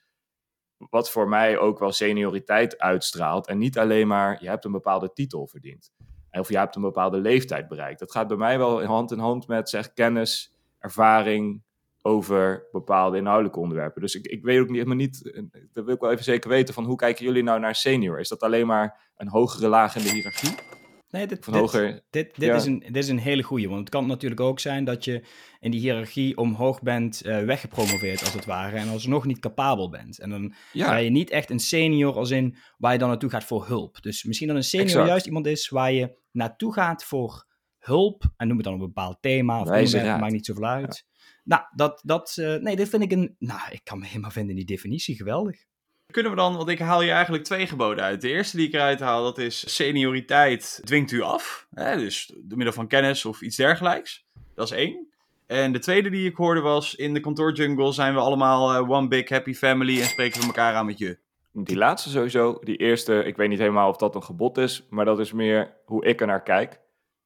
wat 0.77 1.11
voor 1.11 1.29
mij 1.29 1.59
ook 1.59 1.79
wel 1.79 1.93
senioriteit 1.93 2.79
uitstraalt. 2.79 3.47
En 3.47 3.59
niet 3.59 3.79
alleen 3.79 4.07
maar, 4.07 4.43
je 4.43 4.49
hebt 4.49 4.65
een 4.65 4.73
bepaalde 4.73 5.13
titel 5.13 5.47
verdiend. 5.47 5.93
Of 6.31 6.49
je 6.49 6.59
hebt 6.59 6.77
een 6.77 6.83
bepaalde 6.83 7.19
leeftijd 7.19 7.69
bereikt. 7.69 7.99
Dat 7.99 8.13
gaat 8.13 8.29
bij 8.29 8.37
mij 8.37 8.59
wel 8.59 8.85
hand 8.85 9.13
in 9.13 9.19
hand 9.19 9.47
met 9.47 9.69
zeg, 9.69 9.93
kennis, 9.93 10.57
ervaring 10.79 11.63
over 12.03 12.67
bepaalde 12.73 13.17
inhoudelijke 13.17 13.59
onderwerpen. 13.59 14.01
Dus 14.01 14.15
ik, 14.15 14.27
ik 14.27 14.43
weet 14.43 14.61
ook 14.61 14.67
niet, 14.67 14.77
helemaal 14.77 14.97
niet, 14.97 15.43
dat 15.73 15.85
wil 15.85 15.95
ik 15.95 16.01
wel 16.01 16.11
even 16.11 16.25
zeker 16.25 16.51
weten, 16.51 16.75
van 16.75 16.85
hoe 16.85 16.97
kijken 16.97 17.25
jullie 17.25 17.43
nou 17.43 17.61
naar 17.61 17.75
senior? 17.75 18.21
Is 18.21 18.29
dat 18.29 18.41
alleen 18.41 18.67
maar 18.67 19.13
een 19.17 19.29
hogere 19.29 19.69
laag 19.69 19.97
in 19.97 20.03
de 20.03 20.11
hiërarchie? 20.11 20.80
Nee, 21.11 21.27
dit, 21.27 21.45
Van 21.45 21.53
dit, 21.53 21.63
hoger, 21.63 22.03
dit, 22.11 22.35
dit, 22.35 22.49
ja. 22.49 22.55
is 22.55 22.65
een, 22.65 22.79
dit 22.79 22.97
is 22.97 23.09
een 23.09 23.19
hele 23.19 23.43
goeie. 23.43 23.69
Want 23.69 23.81
het 23.81 23.89
kan 23.89 24.07
natuurlijk 24.07 24.41
ook 24.41 24.61
zijn 24.61 24.85
dat 24.85 25.05
je 25.05 25.25
in 25.61 25.71
die 25.71 25.81
hiërarchie 25.81 26.37
omhoog 26.37 26.83
bent 26.83 27.21
eh, 27.21 27.45
weggepromoveerd, 27.45 28.21
als 28.21 28.33
het 28.33 28.45
ware. 28.45 28.77
En 28.77 28.89
alsnog 28.89 29.27
niet 29.27 29.39
capabel 29.39 29.91
bent. 29.91 30.19
En 30.19 30.31
dan 30.31 30.55
ja, 30.73 30.91
ben 30.91 31.05
je 31.05 31.11
niet 31.11 31.31
echt 31.31 31.51
een 31.51 31.59
senior 31.59 32.15
als 32.15 32.31
in 32.31 32.57
waar 32.79 32.93
je 32.93 32.99
dan 32.99 33.09
naartoe 33.09 33.31
gaat 33.31 33.45
voor 33.45 33.67
hulp. 33.67 34.03
Dus 34.03 34.25
misschien 34.25 34.49
dat 34.49 34.57
een 34.57 34.65
senior 34.65 34.89
Exact. 34.89 35.09
juist 35.09 35.27
iemand 35.27 35.47
is 35.47 35.69
waar 35.69 35.93
je 35.93 36.17
naartoe 36.31 36.73
gaat 36.73 37.05
voor 37.05 37.47
hulp. 37.79 38.33
En 38.37 38.47
noem 38.47 38.57
het 38.57 38.65
dan 38.65 38.75
een 38.75 38.81
bepaald 38.81 39.17
thema 39.21 39.61
of 39.61 39.69
onderwerp, 39.69 40.21
maakt 40.21 40.33
niet 40.33 40.47
zoveel 40.47 40.67
uit. 40.67 41.07
Nou, 41.45 41.63
dat, 41.75 42.01
dat, 42.05 42.37
eh, 42.37 42.57
nee, 42.57 42.77
dit 42.77 42.89
vind 42.89 43.03
ik 43.03 43.13
een, 43.13 43.37
nou, 43.39 43.61
ik 43.71 43.81
kan 43.85 43.99
me 43.99 44.07
helemaal 44.07 44.31
vinden 44.31 44.51
in 44.51 44.57
die 44.57 44.77
definitie, 44.77 45.17
geweldig. 45.17 45.65
Kunnen 46.11 46.33
we 46.33 46.39
dan, 46.39 46.57
want 46.57 46.69
ik 46.69 46.79
haal 46.79 47.01
hier 47.01 47.13
eigenlijk 47.13 47.45
twee 47.45 47.67
geboden 47.67 48.05
uit. 48.05 48.21
De 48.21 48.29
eerste 48.29 48.57
die 48.57 48.67
ik 48.67 48.75
eruit 48.75 49.01
haal, 49.01 49.23
dat 49.23 49.39
is 49.39 49.75
senioriteit 49.75 50.81
dwingt 50.85 51.11
u 51.11 51.21
af. 51.21 51.67
Hè? 51.75 51.97
Dus 51.97 52.33
door 52.37 52.57
middel 52.57 52.75
van 52.75 52.87
kennis 52.87 53.25
of 53.25 53.41
iets 53.41 53.57
dergelijks. 53.57 54.27
Dat 54.55 54.71
is 54.71 54.77
één. 54.77 55.09
En 55.47 55.73
de 55.73 55.79
tweede 55.79 56.11
die 56.11 56.29
ik 56.29 56.37
hoorde 56.37 56.61
was, 56.61 56.95
in 56.95 57.15
de 57.15 57.21
kantoorjungle 57.21 57.93
zijn 57.93 58.15
we 58.15 58.21
allemaal 58.21 58.73
eh, 58.73 58.91
one 58.91 59.09
big 59.09 59.29
happy 59.29 59.55
family 59.55 60.01
en 60.01 60.07
spreken 60.07 60.41
we 60.41 60.47
elkaar 60.47 60.75
aan 60.75 60.87
met 60.87 60.99
je. 60.99 61.19
die 61.53 61.77
laatste 61.77 62.11
sowieso. 62.11 62.59
Die 62.61 62.77
eerste, 62.77 63.25
ik 63.25 63.37
weet 63.37 63.49
niet 63.49 63.59
helemaal 63.59 63.89
of 63.89 63.97
dat 63.97 64.15
een 64.15 64.23
gebod 64.23 64.59
is, 64.59 64.87
maar 64.91 65.05
dat 65.05 65.19
is 65.19 65.33
meer 65.33 65.75
hoe 65.85 66.05
ik 66.05 66.21
er 66.21 66.27
naar 66.27 66.43
kijk. 66.43 66.81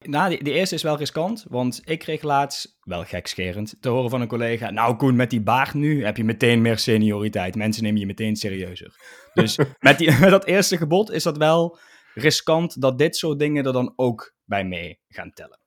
Nou, 0.07 0.29
die, 0.29 0.43
die 0.43 0.53
eerste 0.53 0.75
is 0.75 0.83
wel 0.83 0.97
riskant, 0.97 1.45
want 1.49 1.81
ik 1.83 1.99
kreeg 1.99 2.21
laatst, 2.21 2.77
wel 2.81 3.03
gekscherend, 3.03 3.75
te 3.79 3.89
horen 3.89 4.09
van 4.09 4.21
een 4.21 4.27
collega... 4.27 4.69
Nou 4.69 4.95
Koen, 4.95 5.15
met 5.15 5.29
die 5.29 5.41
baard 5.41 5.73
nu 5.73 6.05
heb 6.05 6.17
je 6.17 6.23
meteen 6.23 6.61
meer 6.61 6.77
senioriteit. 6.77 7.55
Mensen 7.55 7.83
nemen 7.83 7.99
je 7.99 8.05
meteen 8.05 8.35
serieuzer. 8.35 8.95
Dus 9.33 9.57
met, 9.79 9.97
die, 9.97 10.19
met 10.19 10.29
dat 10.29 10.45
eerste 10.45 10.77
gebod 10.77 11.11
is 11.11 11.23
dat 11.23 11.37
wel 11.37 11.77
riskant 12.13 12.81
dat 12.81 12.97
dit 12.97 13.15
soort 13.15 13.39
dingen 13.39 13.65
er 13.65 13.73
dan 13.73 13.93
ook 13.95 14.33
bij 14.43 14.65
mee 14.65 14.99
gaan 15.07 15.31
tellen. 15.31 15.59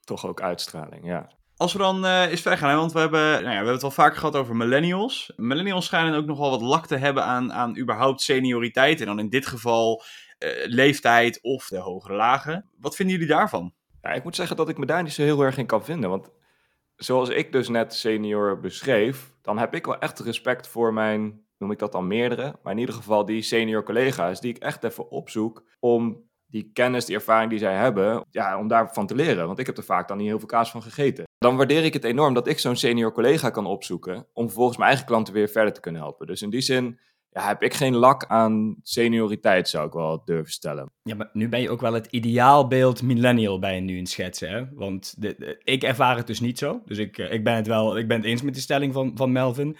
Toch 0.00 0.26
ook 0.26 0.40
uitstraling, 0.40 1.06
ja. 1.06 1.38
Als 1.56 1.72
we 1.72 1.78
dan 1.78 2.04
eh, 2.04 2.30
eens 2.30 2.40
verder 2.40 2.58
gaan, 2.58 2.70
hè, 2.70 2.76
want 2.76 2.92
we 2.92 2.98
hebben, 2.98 3.20
nou 3.20 3.42
ja, 3.42 3.48
we 3.48 3.54
hebben 3.54 3.72
het 3.72 3.82
wel 3.82 3.90
vaker 3.90 4.18
gehad 4.18 4.36
over 4.36 4.56
millennials. 4.56 5.32
Millennials 5.36 5.84
schijnen 5.84 6.14
ook 6.14 6.26
nogal 6.26 6.50
wat 6.50 6.60
lak 6.60 6.86
te 6.86 6.96
hebben 6.96 7.24
aan, 7.24 7.52
aan 7.52 7.78
überhaupt 7.78 8.20
senioriteit. 8.20 9.00
En 9.00 9.06
dan 9.06 9.18
in 9.18 9.28
dit 9.28 9.46
geval 9.46 10.02
eh, 10.38 10.50
leeftijd 10.64 11.42
of 11.42 11.68
de 11.68 11.78
hogere 11.78 12.14
lagen. 12.14 12.70
Wat 12.78 12.96
vinden 12.96 13.14
jullie 13.14 13.30
daarvan? 13.30 13.74
Ja, 14.02 14.10
ik 14.10 14.24
moet 14.24 14.36
zeggen 14.36 14.56
dat 14.56 14.68
ik 14.68 14.78
me 14.78 14.86
daar 14.86 15.02
niet 15.02 15.12
zo 15.12 15.22
heel 15.22 15.42
erg 15.42 15.58
in 15.58 15.66
kan 15.66 15.84
vinden. 15.84 16.10
Want 16.10 16.30
zoals 16.96 17.28
ik 17.28 17.52
dus 17.52 17.68
net 17.68 17.94
senior 17.94 18.60
beschreef, 18.60 19.32
dan 19.42 19.58
heb 19.58 19.74
ik 19.74 19.86
wel 19.86 19.98
echt 19.98 20.18
respect 20.18 20.68
voor 20.68 20.92
mijn, 20.92 21.44
noem 21.58 21.70
ik 21.70 21.78
dat 21.78 21.92
dan 21.92 22.06
meerdere, 22.06 22.58
maar 22.62 22.72
in 22.72 22.78
ieder 22.78 22.94
geval 22.94 23.24
die 23.24 23.42
senior 23.42 23.82
collega's, 23.82 24.40
die 24.40 24.54
ik 24.54 24.62
echt 24.62 24.84
even 24.84 25.10
opzoek 25.10 25.64
om 25.80 26.28
die 26.46 26.70
kennis, 26.72 27.04
die 27.04 27.14
ervaring 27.14 27.50
die 27.50 27.58
zij 27.58 27.74
hebben, 27.74 28.24
ja, 28.30 28.58
om 28.58 28.68
daarvan 28.68 29.06
te 29.06 29.14
leren. 29.14 29.46
Want 29.46 29.58
ik 29.58 29.66
heb 29.66 29.76
er 29.76 29.82
vaak 29.82 30.08
dan 30.08 30.16
niet 30.16 30.26
heel 30.26 30.38
veel 30.38 30.48
kaas 30.48 30.70
van 30.70 30.82
gegeten. 30.82 31.24
Dan 31.38 31.56
waardeer 31.56 31.84
ik 31.84 31.92
het 31.92 32.04
enorm 32.04 32.34
dat 32.34 32.46
ik 32.46 32.58
zo'n 32.58 32.76
senior 32.76 33.12
collega 33.12 33.50
kan 33.50 33.66
opzoeken 33.66 34.26
om 34.32 34.44
vervolgens 34.44 34.76
mijn 34.76 34.90
eigen 34.90 35.06
klanten 35.06 35.34
weer 35.34 35.48
verder 35.48 35.72
te 35.72 35.80
kunnen 35.80 36.00
helpen. 36.00 36.26
Dus 36.26 36.42
in 36.42 36.50
die 36.50 36.60
zin 36.60 36.98
ja, 37.30 37.46
heb 37.46 37.62
ik 37.62 37.74
geen 37.74 37.94
lak 37.94 38.24
aan 38.26 38.76
senioriteit, 38.82 39.68
zou 39.68 39.86
ik 39.86 39.92
wel 39.92 40.22
durven 40.24 40.52
stellen. 40.52 40.92
Ja, 41.02 41.14
maar 41.14 41.30
nu 41.32 41.48
ben 41.48 41.60
je 41.60 41.70
ook 41.70 41.80
wel 41.80 41.92
het 41.92 42.06
ideaalbeeld 42.06 43.02
millennial 43.02 43.58
bij 43.58 43.74
je 43.74 43.80
nu 43.80 43.96
in 43.96 44.06
schetsen, 44.06 44.50
hè? 44.50 44.64
Want 44.74 45.14
de, 45.18 45.34
de- 45.38 45.60
ik 45.64 45.82
ervaar 45.82 46.16
het 46.16 46.26
dus 46.26 46.40
niet 46.40 46.58
zo. 46.58 46.82
Dus 46.84 46.98
ik, 46.98 47.18
eh, 47.18 47.32
ik 47.32 47.44
ben 47.44 47.54
het 47.54 47.66
wel, 47.66 47.98
ik 47.98 48.08
ben 48.08 48.16
het 48.16 48.26
eens 48.26 48.42
met 48.42 48.54
de 48.54 48.60
stelling 48.60 48.92
van, 48.92 49.12
van 49.14 49.32
Melvin. 49.32 49.76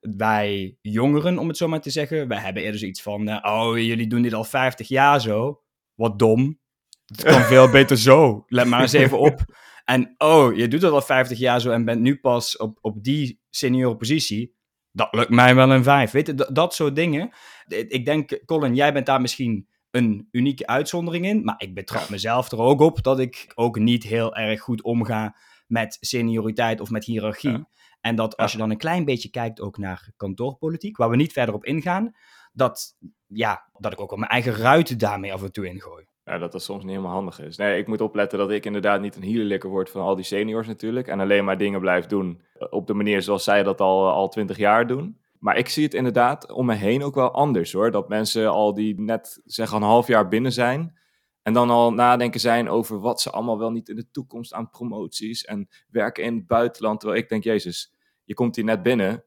Wij 0.00 0.78
jongeren, 0.80 1.38
om 1.38 1.48
het 1.48 1.56
zo 1.56 1.68
maar 1.68 1.80
te 1.80 1.90
zeggen, 1.90 2.28
wij 2.28 2.38
hebben 2.38 2.62
eerder 2.62 2.80
zoiets 2.80 3.02
van, 3.02 3.28
eh, 3.28 3.52
oh, 3.54 3.78
jullie 3.78 4.06
doen 4.06 4.22
dit 4.22 4.34
al 4.34 4.44
50 4.44 4.88
jaar 4.88 5.20
zo. 5.20 5.62
Wat 5.94 6.18
dom. 6.18 6.58
Het 7.06 7.22
kan 7.22 7.40
veel 7.54 7.70
beter 7.70 7.98
zo. 7.98 8.44
Let 8.46 8.66
maar 8.66 8.80
eens 8.80 8.92
even 8.92 9.18
op. 9.18 9.44
En 9.84 10.14
oh, 10.18 10.56
je 10.56 10.68
doet 10.68 10.82
het 10.82 10.92
al 10.92 11.02
50 11.02 11.38
jaar 11.38 11.60
zo 11.60 11.70
en 11.70 11.84
bent 11.84 12.00
nu 12.00 12.16
pas 12.20 12.56
op, 12.56 12.78
op 12.80 13.02
die 13.04 13.40
seniorenpositie. 13.50 14.54
Dat 14.96 15.08
lukt 15.10 15.30
mij 15.30 15.54
wel 15.54 15.70
een 15.70 15.82
vijf. 15.82 16.10
Weet 16.10 16.26
je, 16.26 16.34
dat, 16.34 16.54
dat 16.54 16.74
soort 16.74 16.96
dingen. 16.96 17.32
Ik 17.66 18.04
denk, 18.04 18.40
Colin, 18.46 18.74
jij 18.74 18.92
bent 18.92 19.06
daar 19.06 19.20
misschien 19.20 19.68
een 19.90 20.28
unieke 20.30 20.66
uitzondering 20.66 21.26
in. 21.26 21.44
Maar 21.44 21.54
ik 21.58 21.74
betrap 21.74 22.08
mezelf 22.08 22.50
er 22.50 22.58
ook 22.58 22.80
op 22.80 23.02
dat 23.02 23.18
ik 23.18 23.52
ook 23.54 23.78
niet 23.78 24.02
heel 24.02 24.36
erg 24.36 24.60
goed 24.60 24.82
omga 24.82 25.36
met 25.66 25.96
senioriteit 26.00 26.80
of 26.80 26.90
met 26.90 27.04
hiërarchie. 27.04 27.50
Ja. 27.50 27.68
En 28.00 28.16
dat 28.16 28.36
als 28.36 28.52
je 28.52 28.58
dan 28.58 28.70
een 28.70 28.76
klein 28.76 29.04
beetje 29.04 29.30
kijkt 29.30 29.60
ook 29.60 29.78
naar 29.78 30.12
kantoorpolitiek, 30.16 30.96
waar 30.96 31.10
we 31.10 31.16
niet 31.16 31.32
verder 31.32 31.54
op 31.54 31.64
ingaan, 31.64 32.16
dat, 32.52 32.96
ja, 33.26 33.68
dat 33.78 33.92
ik 33.92 34.00
ook 34.00 34.10
wel 34.10 34.18
mijn 34.18 34.30
eigen 34.30 34.54
ruiten 34.54 34.98
daarmee 34.98 35.32
af 35.32 35.42
en 35.42 35.52
toe 35.52 35.66
ingooi. 35.66 36.06
Ja, 36.24 36.38
dat 36.38 36.52
dat 36.52 36.62
soms 36.62 36.82
niet 36.82 36.90
helemaal 36.90 37.12
handig 37.12 37.40
is. 37.40 37.56
Nee, 37.56 37.78
ik 37.78 37.86
moet 37.86 38.00
opletten 38.00 38.38
dat 38.38 38.50
ik 38.50 38.66
inderdaad 38.66 39.00
niet 39.00 39.16
een 39.16 39.22
hielenlikker 39.22 39.70
word 39.70 39.90
van 39.90 40.02
al 40.02 40.14
die 40.14 40.24
seniors 40.24 40.66
natuurlijk. 40.66 41.08
En 41.08 41.20
alleen 41.20 41.44
maar 41.44 41.58
dingen 41.58 41.80
blijf 41.80 42.06
doen 42.06 42.40
op 42.70 42.86
de 42.86 42.94
manier 42.94 43.22
zoals 43.22 43.44
zij 43.44 43.62
dat 43.62 43.80
al, 43.80 44.10
al 44.10 44.28
twintig 44.28 44.56
jaar 44.56 44.86
doen. 44.86 45.18
Maar 45.38 45.56
ik 45.56 45.68
zie 45.68 45.84
het 45.84 45.94
inderdaad 45.94 46.52
om 46.52 46.66
me 46.66 46.74
heen 46.74 47.02
ook 47.02 47.14
wel 47.14 47.30
anders 47.30 47.72
hoor. 47.72 47.90
Dat 47.90 48.08
mensen 48.08 48.50
al 48.50 48.74
die 48.74 49.00
net 49.00 49.40
zeg 49.44 49.72
een 49.72 49.82
half 49.82 50.06
jaar 50.06 50.28
binnen 50.28 50.52
zijn. 50.52 50.98
En 51.42 51.52
dan 51.52 51.70
al 51.70 51.92
nadenken 51.92 52.40
zijn 52.40 52.68
over 52.68 53.00
wat 53.00 53.20
ze 53.20 53.30
allemaal 53.30 53.58
wel 53.58 53.70
niet 53.70 53.88
in 53.88 53.96
de 53.96 54.10
toekomst 54.10 54.52
aan 54.52 54.70
promoties 54.70 55.44
en 55.44 55.68
werken 55.88 56.24
in 56.24 56.34
het 56.34 56.46
buitenland. 56.46 57.00
Terwijl 57.00 57.22
ik 57.22 57.28
denk, 57.28 57.44
Jezus, 57.44 57.94
je 58.24 58.34
komt 58.34 58.56
hier 58.56 58.64
net 58.64 58.82
binnen. 58.82 59.24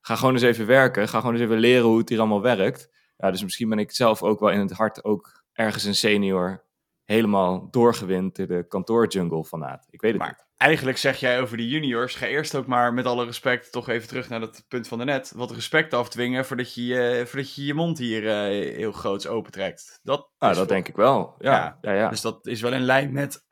Ga 0.00 0.16
gewoon 0.16 0.34
eens 0.34 0.42
even 0.42 0.66
werken. 0.66 1.08
Ga 1.08 1.18
gewoon 1.18 1.34
eens 1.34 1.44
even 1.44 1.58
leren 1.58 1.86
hoe 1.86 1.98
het 1.98 2.08
hier 2.08 2.18
allemaal 2.18 2.42
werkt. 2.42 2.90
Ja, 3.16 3.30
dus 3.30 3.42
misschien 3.42 3.68
ben 3.68 3.78
ik 3.78 3.92
zelf 3.92 4.22
ook 4.22 4.40
wel 4.40 4.50
in 4.50 4.60
het 4.60 4.72
hart 4.72 5.04
ook 5.04 5.44
ergens 5.58 5.84
een 5.84 5.94
senior 5.94 6.64
helemaal 7.04 7.70
doorgewind 7.70 8.38
in 8.38 8.46
de 8.46 8.66
kantoorjungle 8.68 9.44
fanaat. 9.44 9.86
Ik 9.90 10.00
weet 10.00 10.10
het 10.10 10.20
Maar 10.20 10.28
niet. 10.28 10.46
eigenlijk 10.56 10.98
zeg 10.98 11.16
jij 11.20 11.40
over 11.40 11.56
de 11.56 11.68
juniors, 11.68 12.14
ga 12.14 12.26
eerst 12.26 12.54
ook 12.54 12.66
maar 12.66 12.94
met 12.94 13.06
alle 13.06 13.24
respect 13.24 13.72
toch 13.72 13.88
even 13.88 14.08
terug 14.08 14.28
naar 14.28 14.40
dat 14.40 14.64
punt 14.68 14.88
van 14.88 14.98
daarnet. 14.98 15.32
Wat 15.36 15.50
respect 15.50 15.94
afdwingen 15.94 16.44
voordat 16.44 16.74
je 16.74 16.86
je, 16.86 17.22
voordat 17.26 17.54
je, 17.54 17.64
je 17.64 17.74
mond 17.74 17.98
hier 17.98 18.28
eh, 18.28 18.74
heel 18.76 18.92
groots 18.92 19.26
opentrekt. 19.26 20.00
Dat 20.02 20.20
is 20.20 20.26
dat 20.38 20.56
voor- 20.56 20.66
denk 20.66 20.88
ik 20.88 20.96
wel. 20.96 21.34
Ja, 21.38 21.78
ja, 21.80 21.92
ja. 21.92 22.08
Dus 22.08 22.20
dat 22.20 22.46
is 22.46 22.60
wel 22.60 22.72
in 22.72 22.82
lijn 22.82 23.12
met 23.12 23.44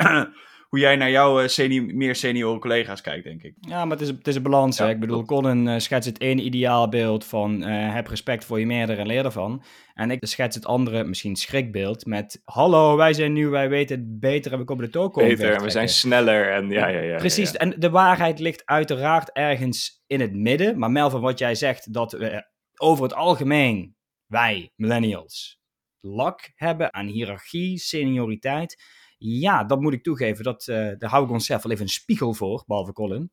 hoe 0.69 0.79
jij 0.79 0.97
naar 0.97 1.11
jouw 1.11 1.41
eh, 1.41 1.83
meer 1.95 2.15
senioren 2.15 2.61
collega's 2.61 3.01
kijkt, 3.01 3.25
denk 3.25 3.43
ik. 3.43 3.55
Ja, 3.61 3.85
maar 3.85 3.97
het 3.97 4.07
is, 4.07 4.09
het 4.09 4.27
is 4.27 4.35
een 4.35 4.43
balans. 4.43 4.77
Ja, 4.77 4.89
ik 4.89 5.01
bedoel. 5.01 5.25
Colin 5.25 5.69
eh, 5.69 5.79
schetst 5.79 6.09
het 6.09 6.21
ene 6.21 6.43
ideaalbeeld 6.43 7.25
van 7.25 7.63
eh, 7.63 7.95
heb 7.95 8.07
respect 8.07 8.45
voor 8.45 8.61
je 8.61 8.67
meerdere 8.67 9.01
en 9.01 9.07
leer 9.07 9.25
ervan. 9.25 9.65
En 9.95 10.11
ik 10.11 10.27
schets 10.27 10.55
het 10.55 10.67
andere, 10.67 11.05
misschien 11.05 11.37
schrikbeeld, 11.37 12.07
met 12.07 12.41
hallo, 12.45 12.97
wij 12.97 13.13
zijn 13.13 13.33
nu, 13.33 13.49
wij 13.49 13.69
weten 13.69 13.99
het 13.99 14.21
beter 14.21 14.53
en 14.53 14.59
we 14.59 14.65
komen 14.65 14.85
de 14.85 14.91
toko 14.91 15.21
Beter, 15.21 15.55
en 15.55 15.63
we 15.63 15.71
zijn 15.71 15.89
sneller 15.89 16.53
en 16.53 16.71
ja, 16.71 16.87
ja, 16.87 17.01
ja. 17.01 17.17
Precies, 17.17 17.51
ja. 17.51 17.59
en 17.59 17.75
de 17.79 17.91
waarheid 17.91 18.39
ligt 18.39 18.63
uiteraard 18.65 19.33
ergens 19.33 20.03
in 20.07 20.21
het 20.21 20.35
midden. 20.35 20.79
Maar 20.79 20.91
Melvin, 20.91 21.21
wat 21.21 21.39
jij 21.39 21.55
zegt, 21.55 21.93
dat 21.93 22.13
we 22.13 22.47
over 22.77 23.05
het 23.05 23.15
algemeen, 23.15 23.97
wij, 24.27 24.73
millennials, 24.77 25.61
lak 26.01 26.53
hebben 26.55 26.95
aan 26.95 27.07
hiërarchie, 27.07 27.79
senioriteit. 27.79 28.83
Ja, 29.19 29.65
dat 29.65 29.81
moet 29.81 29.93
ik 29.93 30.03
toegeven, 30.03 30.45
dat, 30.45 30.67
eh, 30.69 30.77
daar 30.99 31.11
hou 31.11 31.25
ik 31.25 31.31
onszelf 31.31 31.63
wel 31.63 31.73
even 31.73 31.85
een 31.85 31.91
spiegel 31.91 32.35
voor, 32.35 32.65
behalve 32.67 32.93
Colin. 32.93 33.31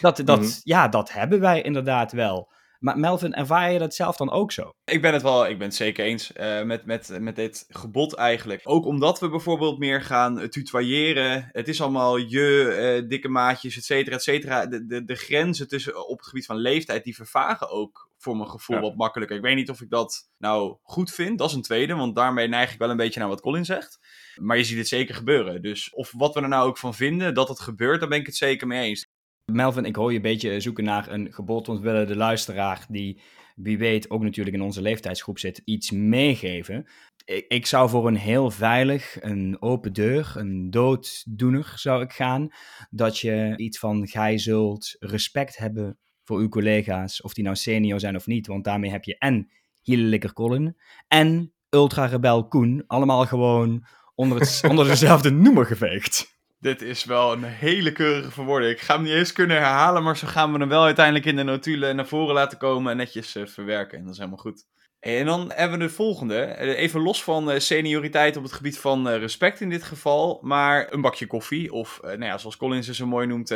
Dat, 0.00 0.16
dat, 0.24 0.40
Mhm. 0.40 0.50
Ja, 0.62 0.88
dat 0.88 1.12
hebben 1.12 1.40
wij 1.40 1.62
inderdaad 1.62 2.12
wel. 2.12 2.52
Maar 2.78 2.98
Melvin, 2.98 3.34
ervaar 3.34 3.72
je 3.72 3.78
dat 3.78 3.94
zelf 3.94 4.16
dan 4.16 4.30
ook 4.30 4.52
zo? 4.52 4.70
Ik 4.84 5.02
ben 5.02 5.12
het 5.12 5.22
wel, 5.22 5.46
ik 5.46 5.58
ben 5.58 5.66
het 5.66 5.76
zeker 5.76 6.04
eens 6.04 6.32
eh, 6.32 6.62
met, 6.62 6.84
met, 6.86 7.18
met 7.20 7.36
dit 7.36 7.64
gebod 7.68 8.14
eigenlijk. 8.14 8.60
Ook 8.64 8.86
omdat 8.86 9.20
we 9.20 9.28
bijvoorbeeld 9.28 9.78
meer 9.78 10.02
gaan 10.02 10.40
eh, 10.40 10.48
tutoyeren. 10.48 11.48
Het 11.52 11.68
is 11.68 11.80
allemaal 11.80 12.16
je, 12.16 12.68
eh, 12.68 13.08
dikke 13.08 13.28
maatjes, 13.28 13.76
et 13.76 13.84
cetera, 13.84 14.16
et 14.16 14.22
cetera. 14.22 14.66
De, 14.66 14.86
de, 14.86 15.04
de 15.04 15.14
grenzen 15.14 15.68
tussen 15.68 16.08
op 16.08 16.18
het 16.18 16.26
gebied 16.26 16.46
van 16.46 16.56
leeftijd, 16.56 17.04
die 17.04 17.14
vervagen 17.14 17.70
ook 17.70 18.12
voor 18.18 18.36
mijn 18.36 18.48
gevoel 18.50 18.76
Ja. 18.76 18.82
wat 18.82 18.96
makkelijker. 18.96 19.36
Ik 19.36 19.42
weet 19.42 19.56
niet 19.56 19.70
of 19.70 19.80
ik 19.80 19.90
dat 19.90 20.28
nou 20.38 20.76
goed 20.82 21.10
vind, 21.10 21.38
dat 21.38 21.48
is 21.48 21.54
een 21.54 21.62
tweede. 21.62 21.94
Want 21.94 22.14
daarmee 22.16 22.48
neig 22.48 22.72
ik 22.72 22.78
wel 22.78 22.90
een 22.90 22.96
beetje 22.96 23.20
naar 23.20 23.28
wat 23.28 23.40
Colin 23.40 23.64
zegt. 23.64 23.98
Maar 24.40 24.56
je 24.56 24.64
ziet 24.64 24.78
het 24.78 24.88
zeker 24.88 25.14
gebeuren. 25.14 25.62
Dus 25.62 25.90
of 25.90 26.12
wat 26.16 26.34
we 26.34 26.40
er 26.40 26.48
nou 26.48 26.68
ook 26.68 26.78
van 26.78 26.94
vinden, 26.94 27.34
dat 27.34 27.48
het 27.48 27.60
gebeurt, 27.60 28.00
daar 28.00 28.08
ben 28.08 28.18
ik 28.18 28.26
het 28.26 28.36
zeker 28.36 28.66
mee 28.66 28.88
eens. 28.88 29.03
Melvin, 29.52 29.84
ik 29.84 29.96
hoor 29.96 30.10
je 30.10 30.16
een 30.16 30.22
beetje 30.22 30.60
zoeken 30.60 30.84
naar 30.84 31.10
een 31.10 31.32
gebod, 31.32 31.66
want 31.66 31.78
we 31.78 31.84
willen 31.84 32.06
de 32.06 32.16
luisteraar 32.16 32.86
die, 32.88 33.20
wie 33.56 33.78
weet, 33.78 34.10
ook 34.10 34.22
natuurlijk 34.22 34.56
in 34.56 34.62
onze 34.62 34.82
leeftijdsgroep 34.82 35.38
zit, 35.38 35.62
iets 35.64 35.90
meegeven. 35.90 36.86
Ik, 37.24 37.44
ik 37.48 37.66
zou 37.66 37.88
voor 37.88 38.06
een 38.06 38.16
heel 38.16 38.50
veilig, 38.50 39.16
een 39.20 39.56
open 39.60 39.92
deur, 39.92 40.32
een 40.36 40.70
dooddoener 40.70 41.72
zou 41.74 42.02
ik 42.02 42.12
gaan. 42.12 42.48
Dat 42.90 43.18
je 43.18 43.52
iets 43.56 43.78
van, 43.78 44.08
gij 44.08 44.38
zult 44.38 44.96
respect 44.98 45.56
hebben 45.56 45.98
voor 46.22 46.38
uw 46.38 46.48
collega's, 46.48 47.22
of 47.22 47.34
die 47.34 47.44
nou 47.44 47.56
senior 47.56 48.00
zijn 48.00 48.16
of 48.16 48.26
niet, 48.26 48.46
want 48.46 48.64
daarmee 48.64 48.90
heb 48.90 49.04
je 49.04 49.18
en 49.18 49.50
Hielelikker 49.82 50.32
Colin 50.32 50.76
en 51.08 51.52
Ultra 51.70 52.04
Rebel 52.04 52.48
Koen, 52.48 52.84
allemaal 52.86 53.26
gewoon 53.26 53.86
onder, 54.14 54.38
het, 54.38 54.60
onder 54.70 54.86
dezelfde 54.86 55.30
noemer 55.30 55.66
geveegd. 55.66 56.33
Dit 56.64 56.82
is 56.82 57.04
wel 57.04 57.32
een 57.32 57.44
hele 57.44 57.92
keurige 57.92 58.30
verwoording. 58.30 58.72
Ik 58.72 58.80
ga 58.80 58.94
hem 58.94 59.02
niet 59.02 59.12
eens 59.12 59.32
kunnen 59.32 59.56
herhalen, 59.56 60.02
maar 60.02 60.16
zo 60.16 60.26
gaan 60.26 60.52
we 60.52 60.58
hem 60.58 60.68
wel 60.68 60.84
uiteindelijk 60.84 61.24
in 61.24 61.36
de 61.36 61.42
notulen 61.42 61.96
naar 61.96 62.06
voren 62.06 62.34
laten 62.34 62.58
komen 62.58 62.90
en 62.90 62.96
netjes 62.96 63.34
eh, 63.34 63.46
verwerken. 63.46 63.98
En 63.98 64.04
dat 64.04 64.12
is 64.12 64.18
helemaal 64.18 64.38
goed. 64.38 64.66
En 65.00 65.26
dan 65.26 65.52
hebben 65.54 65.78
we 65.78 65.84
de 65.84 65.90
volgende. 65.90 66.40
Eh, 66.40 66.78
Even 66.78 67.00
los 67.00 67.24
van 67.24 67.50
eh, 67.50 67.58
senioriteit 67.58 68.36
op 68.36 68.42
het 68.42 68.52
gebied 68.52 68.78
van 68.78 69.08
respect 69.08 69.60
in 69.60 69.70
dit 69.70 69.82
geval. 69.82 70.38
Maar 70.42 70.92
een 70.92 71.00
bakje 71.00 71.26
koffie. 71.26 71.72
Of 71.72 71.98
nou 72.02 72.24
ja, 72.24 72.38
zoals 72.38 72.56
Colin 72.56 72.84
ze 72.84 72.94
zo 72.94 73.06
mooi 73.06 73.26
noemt, 73.26 73.54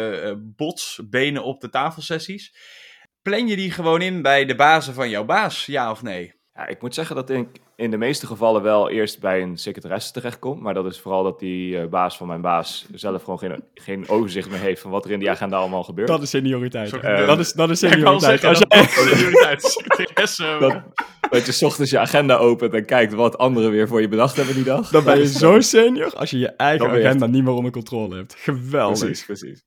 bots, 0.56 1.00
benen 1.10 1.44
op 1.44 1.60
de 1.60 1.70
tafelsessies. 1.70 2.56
Plan 3.22 3.46
je 3.46 3.56
die 3.56 3.70
gewoon 3.70 4.02
in 4.02 4.22
bij 4.22 4.44
de 4.44 4.54
bazen 4.54 4.94
van 4.94 5.10
jouw 5.10 5.24
baas? 5.24 5.66
Ja 5.66 5.90
of 5.90 6.02
nee? 6.02 6.34
Ja, 6.52 6.66
ik 6.66 6.82
moet 6.82 6.94
zeggen 6.94 7.16
dat 7.16 7.30
ik 7.30 7.48
in 7.78 7.90
de 7.90 7.96
meeste 7.96 8.26
gevallen 8.26 8.62
wel 8.62 8.90
eerst 8.90 9.20
bij 9.20 9.42
een 9.42 9.56
secretaresse 9.56 10.12
terechtkom. 10.12 10.62
Maar 10.62 10.74
dat 10.74 10.86
is 10.86 11.00
vooral 11.00 11.22
dat 11.22 11.38
die 11.38 11.78
eh, 11.78 11.88
baas 11.88 12.16
van 12.16 12.26
mijn 12.26 12.40
baas 12.40 12.86
zelf 12.94 13.22
gewoon 13.22 13.38
geen, 13.38 13.62
geen 13.74 14.08
overzicht 14.08 14.50
meer 14.50 14.58
heeft 14.58 14.80
van 14.80 14.90
wat 14.90 15.04
er 15.04 15.10
in 15.10 15.18
die 15.18 15.30
agenda 15.30 15.56
allemaal 15.56 15.84
gebeurt. 15.84 16.08
Dat 16.08 16.22
is 16.22 16.30
senioriteit. 16.30 16.92
Eh, 16.92 17.26
dat, 17.26 17.38
is, 17.38 17.52
dat 17.52 17.70
is 17.70 17.78
senioriteit. 17.78 18.44
Als 18.44 18.58
dat 18.58 18.90
senioriteit. 18.90 19.62
Secretaresse. 19.62 20.56
Dat, 20.60 20.82
dat 21.30 21.46
je 21.46 21.52
's 21.52 21.62
ochtends 21.62 21.90
je 21.90 21.98
agenda 21.98 22.36
opent 22.36 22.74
en 22.74 22.84
kijkt 22.84 23.12
wat 23.12 23.38
anderen 23.38 23.70
weer 23.70 23.88
voor 23.88 24.00
je 24.00 24.08
bedacht 24.08 24.36
hebben 24.36 24.54
die 24.54 24.64
dag. 24.64 24.90
Dan 24.90 25.04
ben 25.04 25.18
je 25.18 25.26
zo 25.44 25.60
senior 25.60 26.14
als 26.14 26.30
je 26.30 26.38
je 26.38 26.48
eigen 26.48 26.92
je 26.92 27.04
agenda 27.06 27.26
niet 27.26 27.44
meer 27.44 27.52
onder 27.52 27.72
controle 27.72 28.16
hebt. 28.16 28.34
Geweldig. 28.34 28.98
Precies, 28.98 29.24
precies. 29.24 29.64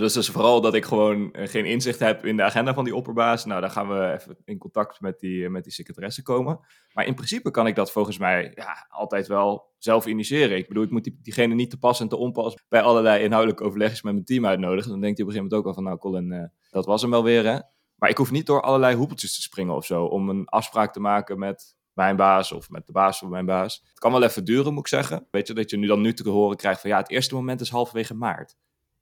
Dus, 0.00 0.12
dus 0.12 0.28
vooral 0.28 0.60
dat 0.60 0.74
ik 0.74 0.84
gewoon 0.84 1.32
eh, 1.32 1.48
geen 1.48 1.64
inzicht 1.64 1.98
heb 1.98 2.24
in 2.24 2.36
de 2.36 2.42
agenda 2.42 2.74
van 2.74 2.84
die 2.84 2.94
opperbaas. 2.94 3.44
Nou, 3.44 3.60
dan 3.60 3.70
gaan 3.70 3.88
we 3.88 4.12
even 4.12 4.36
in 4.44 4.58
contact 4.58 5.00
met 5.00 5.20
die, 5.20 5.44
eh, 5.44 5.50
met 5.50 5.64
die 5.64 5.72
secretaresse 5.72 6.22
komen. 6.22 6.60
Maar 6.92 7.06
in 7.06 7.14
principe 7.14 7.50
kan 7.50 7.66
ik 7.66 7.74
dat 7.74 7.92
volgens 7.92 8.18
mij 8.18 8.52
ja, 8.54 8.86
altijd 8.88 9.26
wel 9.26 9.74
zelf 9.78 10.06
initiëren. 10.06 10.56
Ik 10.56 10.68
bedoel, 10.68 10.82
ik 10.82 10.90
moet 10.90 11.04
die, 11.04 11.18
diegene 11.22 11.54
niet 11.54 11.70
te 11.70 11.78
pas 11.78 12.00
en 12.00 12.08
te 12.08 12.16
onpas 12.16 12.56
bij 12.68 12.82
allerlei 12.82 13.24
inhoudelijke 13.24 13.64
overlegjes 13.64 14.02
met 14.02 14.12
mijn 14.12 14.24
team 14.24 14.46
uitnodigen. 14.46 14.90
Dan 14.90 15.00
denkt 15.00 15.18
hij 15.18 15.26
op 15.26 15.32
een 15.32 15.38
gegeven 15.38 15.58
moment 15.58 15.60
ook 15.60 15.66
al 15.66 15.74
van, 15.74 15.84
nou 15.84 15.98
Colin, 15.98 16.32
eh, 16.32 16.48
dat 16.70 16.86
was 16.86 17.02
hem 17.02 17.10
wel 17.10 17.22
weer 17.24 17.44
hè. 17.44 17.58
Maar 17.96 18.10
ik 18.10 18.16
hoef 18.16 18.30
niet 18.30 18.46
door 18.46 18.62
allerlei 18.62 18.96
hoepeltjes 18.96 19.34
te 19.34 19.42
springen 19.42 19.74
of 19.74 19.86
zo 19.86 20.04
om 20.04 20.28
een 20.28 20.48
afspraak 20.48 20.92
te 20.92 21.00
maken 21.00 21.38
met 21.38 21.76
mijn 21.92 22.16
baas 22.16 22.52
of 22.52 22.70
met 22.70 22.86
de 22.86 22.92
baas 22.92 23.18
van 23.18 23.28
mijn 23.28 23.46
baas. 23.46 23.82
Het 23.88 23.98
kan 23.98 24.12
wel 24.12 24.22
even 24.22 24.44
duren, 24.44 24.72
moet 24.72 24.82
ik 24.82 24.88
zeggen. 24.88 25.26
Weet 25.30 25.46
je, 25.46 25.54
dat 25.54 25.70
je 25.70 25.76
nu 25.76 25.86
dan 25.86 26.00
nu 26.00 26.12
te 26.12 26.28
horen 26.28 26.56
krijgt 26.56 26.80
van 26.80 26.90
ja, 26.90 26.96
het 26.96 27.10
eerste 27.10 27.34
moment 27.34 27.60
is 27.60 27.70
halverwege 27.70 28.14
maart. 28.14 28.56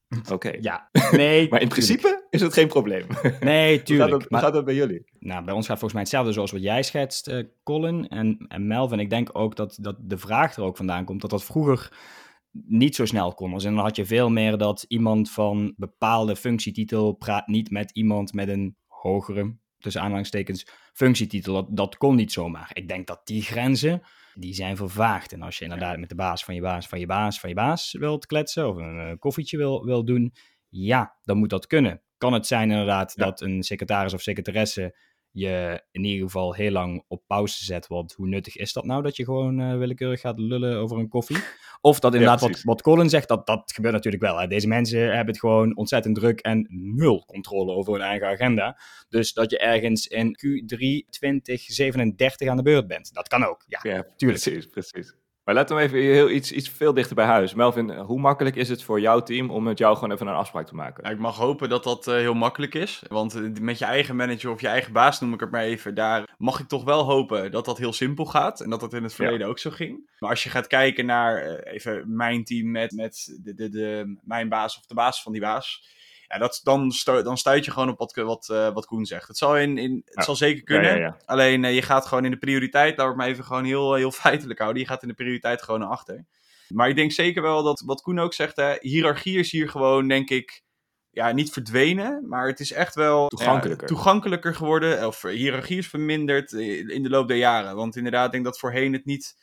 Oké. 0.33 0.53
Ja, 0.61 0.89
nee. 1.11 1.49
Maar 1.51 1.61
in 1.61 1.69
principe 1.69 2.27
is 2.31 2.41
het 2.41 2.53
geen 2.53 2.69
probleem. 2.69 3.07
tuurlijk. 3.07 3.41
Nee, 3.45 3.69
Hoe 3.69 3.77
gaat, 3.77 3.87
tuurlijk. 3.87 4.11
dat, 4.11 4.21
hoe 4.21 4.31
Maar 4.31 4.41
gaat 4.41 4.53
dat 4.53 4.65
bij 4.65 4.75
jullie? 4.75 5.05
nou, 5.19 5.45
bij 5.45 5.55
ons 5.55 5.67
gaat 5.67 5.79
volgens 5.79 5.93
mij 5.93 6.03
hetzelfde 6.03 6.33
zoals 6.33 6.51
wat 6.51 6.63
jij 6.63 6.83
schetst, 6.83 7.29
eh, 7.29 7.45
Colin 7.63 8.09
en, 8.09 8.45
en 8.49 8.67
Melvin. 8.67 8.99
Ik 8.99 9.11
denk 9.11 9.29
ook 9.33 9.57
dat, 9.57 9.79
dat 9.81 9.97
de 10.01 10.19
vraag 10.19 10.57
er 10.57 10.63
ook 10.63 10.77
vandaan 10.77 11.05
komt 11.05 11.21
dat 11.21 11.31
dat 11.31 11.45
vroeger 11.45 11.93
niet 12.67 12.95
zo 12.95 13.05
snel 13.05 13.35
kon. 13.35 13.53
Dus 13.53 13.65
en 13.65 13.75
dan 13.75 13.85
had 13.85 13.97
je 13.97 14.05
veel 14.05 14.31
meer 14.31 14.59
dat 14.59 14.85
iemand 14.89 15.31
van 15.31 15.75
bepaalde 15.77 16.37
functietitel 16.37 17.13
praat 17.13 17.47
niet 17.47 17.71
met 17.71 17.91
iemand 17.91 18.33
met 18.33 18.49
een 18.49 18.77
hogere, 18.87 19.57
tussen 19.79 20.03
aanhalingstekens, 20.03 20.67
functietitel. 20.93 21.55
Dat, 21.55 21.67
dat 21.77 21.97
kon 21.97 22.15
niet 22.17 22.33
zomaar. 22.33 22.71
Ik 22.73 22.89
denk 22.89 23.07
dat 23.07 23.21
die 23.25 23.43
grenzen, 23.43 24.03
die 24.35 24.55
zijn 24.55 24.77
vervaagd. 24.77 25.33
En 25.33 25.43
als 25.43 25.59
je 25.59 25.65
inderdaad 25.65 25.99
met 25.99 26.09
de 26.09 26.15
baas 26.15 26.45
van 26.45 26.55
je 26.55 26.61
baas 26.61 26.89
van 26.89 27.01
je 27.01 27.07
baas 27.07 27.41
van 27.41 27.49
je 27.49 27.55
baas 27.55 27.93
wilt 27.93 28.27
kletsen 28.27 28.69
of 28.69 28.77
een 28.77 28.99
eh, 28.99 29.19
koffietje 29.19 29.57
wil, 29.57 29.85
wil 29.85 30.05
doen, 30.05 30.33
ja, 30.69 31.17
dan 31.23 31.37
moet 31.37 31.51
dat 31.51 31.67
kunnen. 31.67 32.03
Kan 32.17 32.33
het 32.33 32.47
zijn 32.47 32.71
inderdaad 32.71 33.13
Ja. 33.17 33.25
dat 33.25 33.41
een 33.41 33.63
secretaris 33.63 34.15
of 34.15 34.21
secretaresse 34.21 34.97
je 35.35 35.83
in 35.91 36.05
ieder 36.05 36.25
geval 36.25 36.55
heel 36.55 36.71
lang 36.71 37.05
op 37.09 37.23
pauze 37.27 37.65
zet. 37.65 37.87
Want 37.87 38.13
hoe 38.13 38.29
nuttig 38.29 38.57
is 38.57 38.73
dat 38.73 38.85
nou 38.85 39.03
dat 39.03 39.17
je 39.17 39.25
gewoon 39.25 39.61
eh, 39.61 39.77
willekeurig 39.77 40.21
gaat 40.21 40.39
lullen 40.39 40.77
over 40.77 40.99
een 40.99 41.09
koffie? 41.09 41.37
Of 41.81 42.01
dat 42.01 42.15
inderdaad, 42.15 42.41
wat, 42.41 42.63
wat 42.63 42.83
Colin 42.83 43.09
zegt, 43.09 43.29
dat, 43.29 43.47
dat 43.47 43.73
gebeurt 43.75 43.95
natuurlijk 43.95 44.23
wel. 44.23 44.39
Hè. 44.39 44.47
Deze 44.47 44.69
mensen 44.69 45.01
hebben 45.01 45.27
het 45.27 45.39
gewoon 45.39 45.77
ontzettend 45.77 46.15
druk 46.15 46.41
en 46.41 46.67
nul 46.71 47.25
controle 47.25 47.73
over 47.73 47.93
hun 47.93 48.03
eigen 48.03 48.29
agenda. 48.29 48.79
Dus 49.09 49.33
dat 49.33 49.51
je 49.51 49.59
ergens 49.59 50.07
in 50.07 50.29
Q3 50.29 51.09
2037 51.11 52.49
aan 52.49 52.57
de 52.57 52.63
beurt 52.63 52.87
bent. 52.87 53.15
Dat 53.15 53.29
kan 53.29 53.45
ook, 53.45 53.65
ja. 53.67 53.81
Ja, 53.83 54.07
tuurlijk. 54.17 54.43
Precies, 54.43 54.67
precies. 54.67 55.15
Maar 55.45 55.55
laten 55.55 55.77
we 55.77 55.83
even 55.83 55.99
heel 55.99 56.31
iets, 56.31 56.53
iets 56.53 56.69
veel 56.69 56.95
dichter 56.95 57.15
bij 57.15 57.25
huis. 57.25 57.55
Melvin, 57.55 57.91
hoe 57.91 58.21
makkelijk 58.21 58.57
is 58.57 58.69
het 58.69 58.83
voor 58.83 59.01
jouw 59.01 59.21
team 59.21 59.51
om 59.51 59.63
met 59.63 59.79
jou 59.79 59.95
gewoon 59.95 60.13
even 60.13 60.27
een 60.27 60.35
afspraak 60.35 60.67
te 60.67 60.75
maken? 60.75 61.11
Ik 61.11 61.19
mag 61.19 61.37
hopen 61.37 61.69
dat 61.69 61.85
dat 61.85 62.07
eh, 62.07 62.15
heel 62.15 62.35
makkelijk 62.35 62.75
is. 62.75 63.03
Want 63.09 63.35
eh, 63.35 63.43
met 63.61 63.79
je 63.79 63.85
eigen 63.85 64.17
manager 64.17 64.51
of 64.51 64.61
je 64.61 64.69
eigen 64.69 64.93
baas, 64.93 65.21
noem 65.21 65.35
ik 65.35 65.41
het 65.41 65.51
maar 65.51 65.63
even, 65.63 65.95
daar 65.95 66.35
mag 66.39 66.61
ik 66.61 66.69
toch 66.69 66.85
wel 66.85 67.05
hopen 67.05 67.51
dat 67.51 67.65
dat 67.65 67.79
heel 67.79 67.93
simpel 67.93 68.25
gaat. 68.25 68.61
En 68.61 68.71
dat 68.71 68.81
dat 68.81 68.93
in 68.93 69.03
het 69.03 69.15
verleden 69.15 69.47
ook 69.47 69.59
zo 69.59 69.71
ging. 69.71 70.11
Maar 70.19 70.31
als 70.31 70.43
je 70.43 70.51
gaat 70.51 70.67
kijken 70.67 71.07
naar 71.07 71.37
eh, 71.37 71.75
even 71.75 72.17
mijn 72.17 72.45
team 72.45 72.71
met, 72.71 72.93
met 72.93 73.39
de, 73.43 73.55
de, 73.55 73.69
de, 73.69 74.17
mijn 74.23 74.49
baas 74.49 74.77
of 74.77 74.87
de 74.87 74.95
baas 74.95 75.23
van 75.23 75.33
die 75.33 75.41
baas. 75.41 75.93
Ja, 76.35 76.41
dat, 76.41 76.61
dan, 76.63 76.93
stu 76.93 77.23
dan 77.23 77.39
stuit 77.39 77.65
je 77.65 77.71
gewoon 77.71 77.89
op 77.89 77.99
wat, 77.99 78.15
wat, 78.15 78.49
eh, 78.49 78.73
wat 78.73 78.87
Koen 78.87 79.07
zegt. 79.07 79.29
Het 79.29 79.39
zal, 79.39 79.57
in, 79.59 79.79
in, 79.79 80.03
het 80.05 80.15
Ja. 80.15 80.23
zal 80.23 80.37
zeker 80.37 80.63
kunnen. 80.63 80.99
Ja. 80.99 81.17
Alleen 81.25 81.65
eh, 81.65 81.75
je 81.75 81.83
gaat 81.83 82.07
gewoon 82.07 82.25
in 82.25 82.31
de 82.31 82.37
prioriteit, 82.37 82.97
laat 82.99 83.11
ik 83.11 83.17
maar 83.17 83.27
even 83.27 83.45
gewoon 83.45 83.65
heel, 83.65 83.95
heel 83.95 84.11
feitelijk 84.27 84.59
houden. 84.59 84.83
Je 84.83 84.89
gaat 84.89 85.03
in 85.03 85.09
de 85.09 85.15
prioriteit 85.15 85.63
gewoon 85.63 85.81
naar 85.81 85.89
achter. 85.89 86.27
Maar 86.69 86.89
ik 86.89 86.97
denk 86.97 87.13
zeker 87.13 87.43
wel 87.43 87.63
dat, 87.63 87.83
wat 87.87 88.03
Koen 88.03 88.19
ook 88.19 88.35
zegt, 88.35 88.57
hè, 88.57 88.75
hiërarchie 88.81 89.39
is 89.39 89.51
hier 89.51 89.69
gewoon, 89.69 90.09
denk 90.09 90.31
ik, 90.31 90.63
ja, 91.11 91.33
niet 91.33 91.53
verdwenen. 91.53 92.29
Maar 92.29 92.47
het 92.47 92.61
is 92.61 92.73
echt 92.73 92.95
wel 92.95 93.29
Toegankelijker. 93.29 93.89
ja, 93.89 93.95
toegankelijker 93.95 94.55
geworden. 94.55 95.07
Of 95.07 95.25
eh, 95.25 95.33
hiërarchie 95.33 95.79
is 95.79 95.89
verminderd 95.89 96.53
eh, 96.53 96.89
in 96.89 97.03
de 97.03 97.11
loop 97.11 97.29
der 97.29 97.37
jaren. 97.37 97.77
Want 97.77 97.97
inderdaad, 97.97 98.27
ik 98.27 98.33
denk 98.33 98.45
dat 98.45 98.59
voorheen 98.59 98.93
het 98.93 99.05
niet 99.05 99.37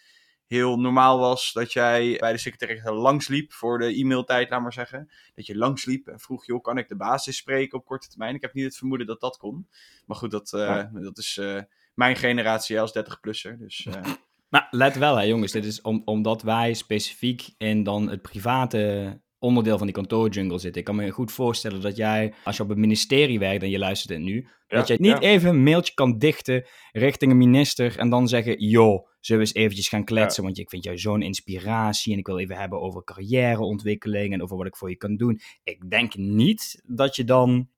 heel 0.55 0.79
normaal 0.79 1.19
was 1.19 1.51
dat 1.53 1.73
jij 1.73 2.17
bij 2.19 2.31
de 2.31 2.37
secretaresse 2.37 2.93
langsliep 2.93 3.53
voor 3.53 3.79
de 3.79 3.99
e-mailtijd, 3.99 4.49
laat 4.49 4.61
maar 4.61 4.73
zeggen. 4.73 5.09
Dat 5.35 5.45
je 5.45 5.57
langsliep 5.57 6.07
en 6.07 6.19
vroeg, 6.19 6.45
joh, 6.45 6.61
kan 6.61 6.77
ik 6.77 6.87
de 6.87 6.95
basis 6.95 7.37
spreken 7.37 7.77
op 7.77 7.85
korte 7.85 8.07
termijn? 8.09 8.35
Ik 8.35 8.41
heb 8.41 8.53
niet 8.53 8.63
het 8.63 8.77
vermoeden 8.77 9.07
dat 9.07 9.19
dat 9.19 9.37
kon. 9.37 9.67
Maar 10.05 10.17
goed, 10.17 10.31
dat, 10.31 10.53
eh, 10.53 10.59
Ja. 10.59 10.89
dat 10.93 11.17
is 11.17 11.37
eh, 11.37 11.61
mijn 11.93 12.15
generatie 12.15 12.79
als 12.79 12.91
30-plusser. 12.91 13.57
Dus 13.59 13.85
eh, 13.85 14.11
Maar 14.49 14.67
let 14.83 14.95
wel, 14.97 15.15
hè, 15.15 15.23
jongens, 15.23 15.51
dit 15.51 15.65
is 15.65 15.81
om, 15.81 16.01
omdat 16.05 16.41
wij 16.41 16.73
specifiek 16.73 17.49
in 17.57 17.83
dan 17.83 18.09
het 18.09 18.21
private 18.21 19.21
onderdeel 19.39 19.77
van 19.77 19.85
die 19.87 19.95
kantoorjungle 19.95 20.59
zitten. 20.59 20.79
Ik 20.81 20.87
kan 20.87 20.95
me 20.95 21.09
goed 21.11 21.31
voorstellen 21.31 21.81
dat 21.81 21.95
jij, 21.95 22.33
als 22.43 22.57
je 22.57 22.63
op 22.63 22.69
het 22.69 22.77
ministerie 22.77 23.39
werkt 23.39 23.63
en 23.63 23.69
je 23.69 23.79
luistert 23.79 24.09
het 24.13 24.21
nu, 24.21 24.47
Ja, 24.67 24.77
dat 24.77 24.87
jij 24.87 24.97
niet 24.99 25.11
ja. 25.11 25.19
even 25.19 25.49
een 25.49 25.63
mailtje 25.63 25.93
kan 25.93 26.17
dichten 26.17 26.65
richting 26.91 27.31
een 27.31 27.37
minister 27.37 27.97
en 27.97 28.09
dan 28.09 28.27
zeggen, 28.27 28.63
joh, 28.63 29.09
Zullen 29.21 29.41
we 29.41 29.47
eens 29.47 29.57
eventjes 29.57 29.87
gaan 29.87 30.03
kletsen, 30.03 30.43
want 30.43 30.57
ik 30.57 30.69
vind 30.69 30.83
jou 30.83 30.97
zo'n 30.97 31.21
inspiratie 31.21 32.13
en 32.13 32.19
ik 32.19 32.27
wil 32.27 32.39
even 32.39 32.55
hebben 32.57 32.81
over 32.81 33.03
carrièreontwikkeling 33.03 34.33
en 34.33 34.41
over 34.41 34.57
wat 34.57 34.65
ik 34.65 34.75
voor 34.75 34.89
je 34.89 34.95
kan 34.95 35.15
doen. 35.15 35.39
Ik 35.63 35.89
denk 35.89 36.15
niet 36.15 36.81
dat 36.87 37.15
je 37.15 37.23
dan 37.23 37.69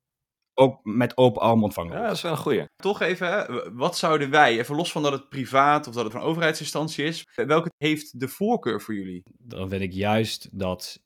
ook 0.53 0.79
met 0.83 1.17
open 1.17 1.41
arm 1.41 1.63
ontvangen 1.63 1.97
Ja, 1.97 2.05
dat 2.07 2.15
is 2.15 2.21
wel 2.21 2.31
een 2.31 2.37
goeie. 2.37 2.65
Toch 2.75 3.01
even, 3.01 3.27
hè, 3.31 3.71
wat 3.73 3.97
zouden 3.97 4.29
wij, 4.29 4.59
even 4.59 4.75
los 4.75 4.91
van 4.91 5.03
dat 5.03 5.11
het 5.11 5.29
privaat 5.29 5.87
of 5.87 5.93
dat 5.93 6.03
het 6.05 6.13
een 6.13 6.19
overheidsinstantie 6.21 7.05
is, 7.05 7.27
welke 7.35 7.71
heeft 7.77 8.19
de 8.19 8.27
voorkeur 8.27 8.81
voor 8.81 8.95
jullie? 8.95 9.23
Dan 9.37 9.69
vind 9.69 9.81
ik 9.81 9.93
juist 9.93 10.49
dat 10.51 11.01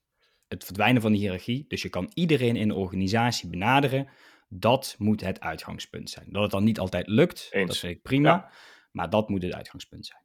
het 0.48 0.64
verdwijnen 0.64 1.02
van 1.02 1.12
de 1.12 1.18
hiërarchie, 1.18 1.66
dus 1.68 1.82
je 1.82 1.90
kan 1.90 2.12
iedereen 2.14 2.56
in 2.56 2.68
de 2.68 2.76
organisatie 2.76 3.50
benaderen, 3.50 4.08
dat 4.50 4.96
moet 4.98 5.22
het 5.22 5.40
uitgangspunt 5.40 6.10
zijn. 6.10 6.26
Dat 6.30 6.42
het 6.42 6.52
dan 6.52 6.64
niet 6.64 6.80
altijd 6.80 7.08
lukt, 7.08 7.48
Eens. 7.52 7.68
dat 7.68 7.78
vind 7.78 7.96
ik 7.96 8.02
prima, 8.02 8.30
Ja. 8.30 8.52
maar 8.92 9.10
dat 9.10 9.30
moet 9.30 9.44
het 9.44 9.54
uitgangspunt 9.54 10.06
zijn. 10.06 10.22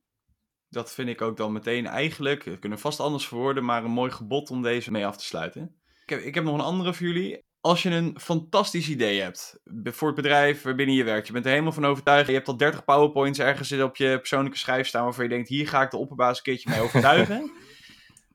Dat 0.73 0.95
vind 0.95 1.09
ik 1.09 1.23
ook 1.23 1.37
dan 1.37 1.53
meteen 1.53 1.87
eigenlijk, 1.87 2.43
we 2.43 2.59
kunnen 2.59 2.79
vast 2.79 3.01
anders 3.01 3.27
verwoorden, 3.27 3.65
maar 3.65 3.85
een 3.85 3.91
mooi 3.91 4.11
gebod 4.11 4.51
om 4.51 4.63
deze 4.63 4.91
mee 4.91 5.07
af 5.07 5.17
te 5.17 5.25
sluiten. 5.25 5.75
Ik 6.03 6.09
heb, 6.09 6.21
ik 6.21 6.35
heb 6.35 6.45
nog 6.45 6.55
een 6.55 6.61
andere 6.61 6.95
voor 6.95 7.07
jullie. 7.07 7.45
Als 7.61 7.83
je 7.83 7.91
een 7.91 8.17
fantastisch 8.21 8.89
idee 8.89 9.21
hebt 9.21 9.61
voor 9.85 10.07
het 10.07 10.17
bedrijf 10.17 10.63
waarbinnen 10.63 10.95
je 10.95 11.05
werkt, 11.05 11.27
je 11.27 11.33
bent 11.33 11.45
er 11.45 11.51
helemaal 11.51 11.73
van 11.73 11.87
overtuigd, 11.87 12.27
je 12.27 12.33
hebt 12.33 12.49
al 12.49 12.57
30 12.57 12.85
powerpoints 12.85 13.39
ergens 13.39 13.73
op 13.73 13.97
je 13.97 14.19
persoonlijke 14.19 14.59
schijf 14.59 14.87
staan 14.87 15.05
waarvan 15.05 15.25
je 15.25 15.31
denkt, 15.31 15.49
hier 15.49 15.69
ga 15.69 15.83
ik 15.83 15.91
de 15.91 15.97
opperbaas 15.97 16.37
een 16.37 16.43
keertje 16.43 16.71
mee 16.71 16.81
overtuigen. 16.87 17.51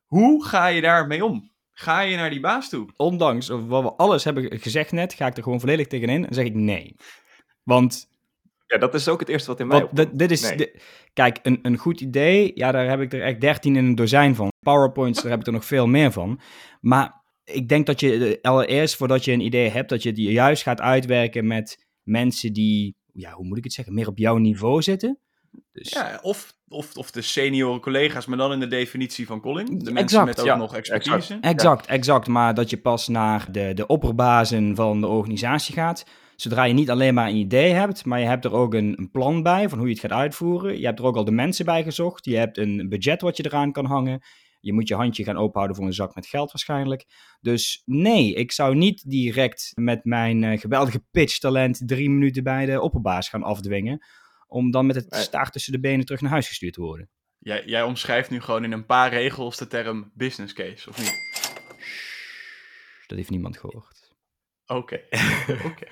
Hoe 0.06 0.46
ga 0.46 0.68
je 0.68 0.82
daarmee 0.82 1.26
om? 1.26 1.52
Ga 1.74 2.00
je 2.00 2.16
naar 2.16 2.30
die 2.30 2.40
baas 2.40 2.70
toe? 2.70 2.90
Ondanks 2.96 3.48
wat 3.48 3.84
we 3.84 3.94
alles 3.94 4.24
hebben 4.24 4.60
gezegd 4.60 4.92
net, 4.92 5.14
ga 5.14 5.28
ik 5.28 5.38
er 5.38 5.44
gewoon 5.44 5.60
volledig 5.60 5.88
tegenin 5.88 6.28
en 6.28 6.34
zeg 6.34 6.46
ik 6.46 6.54
nee. 6.54 6.96
Want 7.64 8.10
Ja, 8.68 8.78
dat 8.78 8.94
is 8.94 9.08
ook 9.08 9.20
het 9.20 9.30
eerste 9.30 9.50
wat 9.50 9.60
in 9.60 9.68
mij 9.68 9.88
dit, 9.92 10.20
dit 10.20 10.32
is, 10.32 10.42
Nee. 10.56 10.72
kijk, 11.14 11.40
een, 11.44 11.60
een 11.62 11.78
goed 11.78 12.02
idee, 12.02 12.52
ja, 12.56 12.72
daar 12.72 12.90
heb 12.90 13.00
ik 13.02 13.14
er 13.14 13.22
echt 13.24 13.42
13 13.42 13.76
in 13.76 13.86
een 13.86 13.96
dozijn 13.96 14.36
van. 14.36 14.52
PowerPoints, 14.60 15.22
daar 15.22 15.32
heb 15.32 15.40
ik 15.40 15.46
er 15.48 15.54
nog 15.54 15.66
veel 15.66 15.88
meer 15.88 16.12
van. 16.12 16.40
Maar 16.82 17.24
ik 17.44 17.70
denk 17.70 17.86
dat 17.86 18.00
je 18.00 18.40
allereerst, 18.42 18.96
voordat 18.96 19.26
je 19.26 19.32
een 19.32 19.42
idee 19.42 19.70
hebt, 19.70 19.90
dat 19.90 20.04
je 20.04 20.10
het 20.10 20.18
juist 20.18 20.64
gaat 20.64 20.82
uitwerken 20.82 21.48
met 21.48 21.86
mensen 22.04 22.54
die, 22.54 22.96
ja, 23.14 23.32
hoe 23.32 23.46
moet 23.46 23.58
ik 23.58 23.64
het 23.64 23.74
zeggen, 23.74 23.94
meer 23.94 24.08
op 24.08 24.18
jouw 24.18 24.38
niveau 24.38 24.82
zitten. 24.82 25.20
Dus 25.72 25.90
Ja, 25.90 26.20
of, 26.22 26.54
of, 26.68 26.96
of 26.96 27.12
de 27.12 27.22
senior 27.22 27.80
collega's, 27.80 28.26
maar 28.26 28.38
dan 28.38 28.52
in 28.52 28.60
de 28.60 28.68
definitie 28.68 29.26
van 29.26 29.42
Colin. 29.42 29.66
De 29.66 29.72
mensen 29.72 29.96
Exact, 29.98 30.26
met 30.26 30.40
ook 30.40 30.46
ja, 30.46 30.56
nog 30.56 30.76
expertise. 30.76 31.16
exact. 31.16 31.46
Exact, 31.46 31.86
exact. 31.86 32.28
Maar 32.28 32.54
dat 32.54 32.70
je 32.70 32.78
pas 32.78 33.08
naar 33.08 33.52
de, 33.52 33.72
de 33.74 33.88
opperbazen 33.88 34.76
van 34.76 35.02
de 35.02 35.08
organisatie 35.08 35.74
gaat. 35.74 36.06
Zodra 36.38 36.64
je 36.64 36.74
niet 36.74 36.90
alleen 36.90 37.14
maar 37.14 37.28
een 37.30 37.36
idee 37.36 37.72
hebt, 37.72 38.06
maar 38.06 38.20
je 38.20 38.26
hebt 38.26 38.46
er 38.46 38.54
ook 38.54 38.74
een, 38.74 38.96
een 38.98 39.12
plan 39.12 39.44
bij 39.44 39.70
van 39.70 39.78
hoe 39.78 39.88
je 39.88 39.94
het 39.94 40.02
gaat 40.04 40.12
uitvoeren. 40.12 40.80
Je 40.80 40.86
hebt 40.86 41.00
er 41.00 41.06
ook 41.06 41.16
al 41.16 41.24
de 41.26 41.32
mensen 41.32 41.66
bij 41.66 41.84
gezocht. 41.84 42.26
Je 42.26 42.38
hebt 42.38 42.58
een 42.58 42.90
budget 42.90 43.22
wat 43.22 43.38
je 43.38 43.46
eraan 43.46 43.72
kan 43.72 43.86
hangen. 43.86 44.22
Je 44.60 44.74
moet 44.74 44.88
je 44.88 44.96
handje 44.96 45.24
gaan 45.24 45.38
openhouden 45.38 45.76
voor 45.76 45.86
een 45.86 45.94
zak 45.94 46.16
met 46.16 46.26
geld 46.26 46.52
waarschijnlijk. 46.52 47.06
Dus 47.42 47.82
nee, 47.86 48.34
ik 48.34 48.52
zou 48.52 48.76
niet 48.76 49.10
direct 49.10 49.72
met 49.74 50.06
mijn 50.06 50.44
eh, 50.44 50.60
geweldige 50.60 51.04
pitchtalent 51.12 51.82
drie 51.86 52.10
minuten 52.10 52.44
bij 52.44 52.66
de 52.66 52.82
opperbaas 52.82 53.30
gaan 53.30 53.44
afdwingen. 53.44 54.06
Om 54.48 54.72
dan 54.72 54.86
met 54.86 54.96
het 54.96 55.10
Nee. 55.10 55.22
staart 55.22 55.52
tussen 55.52 55.72
de 55.72 55.80
benen 55.80 56.06
terug 56.06 56.22
naar 56.22 56.32
huis 56.32 56.48
gestuurd 56.48 56.74
te 56.74 56.82
worden. 56.82 57.10
Jij, 57.38 57.64
jij 57.66 57.84
omschrijft 57.84 58.30
nu 58.30 58.42
gewoon 58.42 58.64
in 58.64 58.72
een 58.72 58.86
paar 58.86 59.10
regels 59.10 59.58
de 59.58 59.68
term 59.68 60.12
business 60.14 60.54
case, 60.54 60.90
of 60.90 60.98
niet? 60.98 61.26
Dat 63.08 63.18
heeft 63.18 63.30
niemand 63.30 63.58
gehoord. 63.58 64.14
Oké. 64.66 65.00
Oké. 65.72 65.88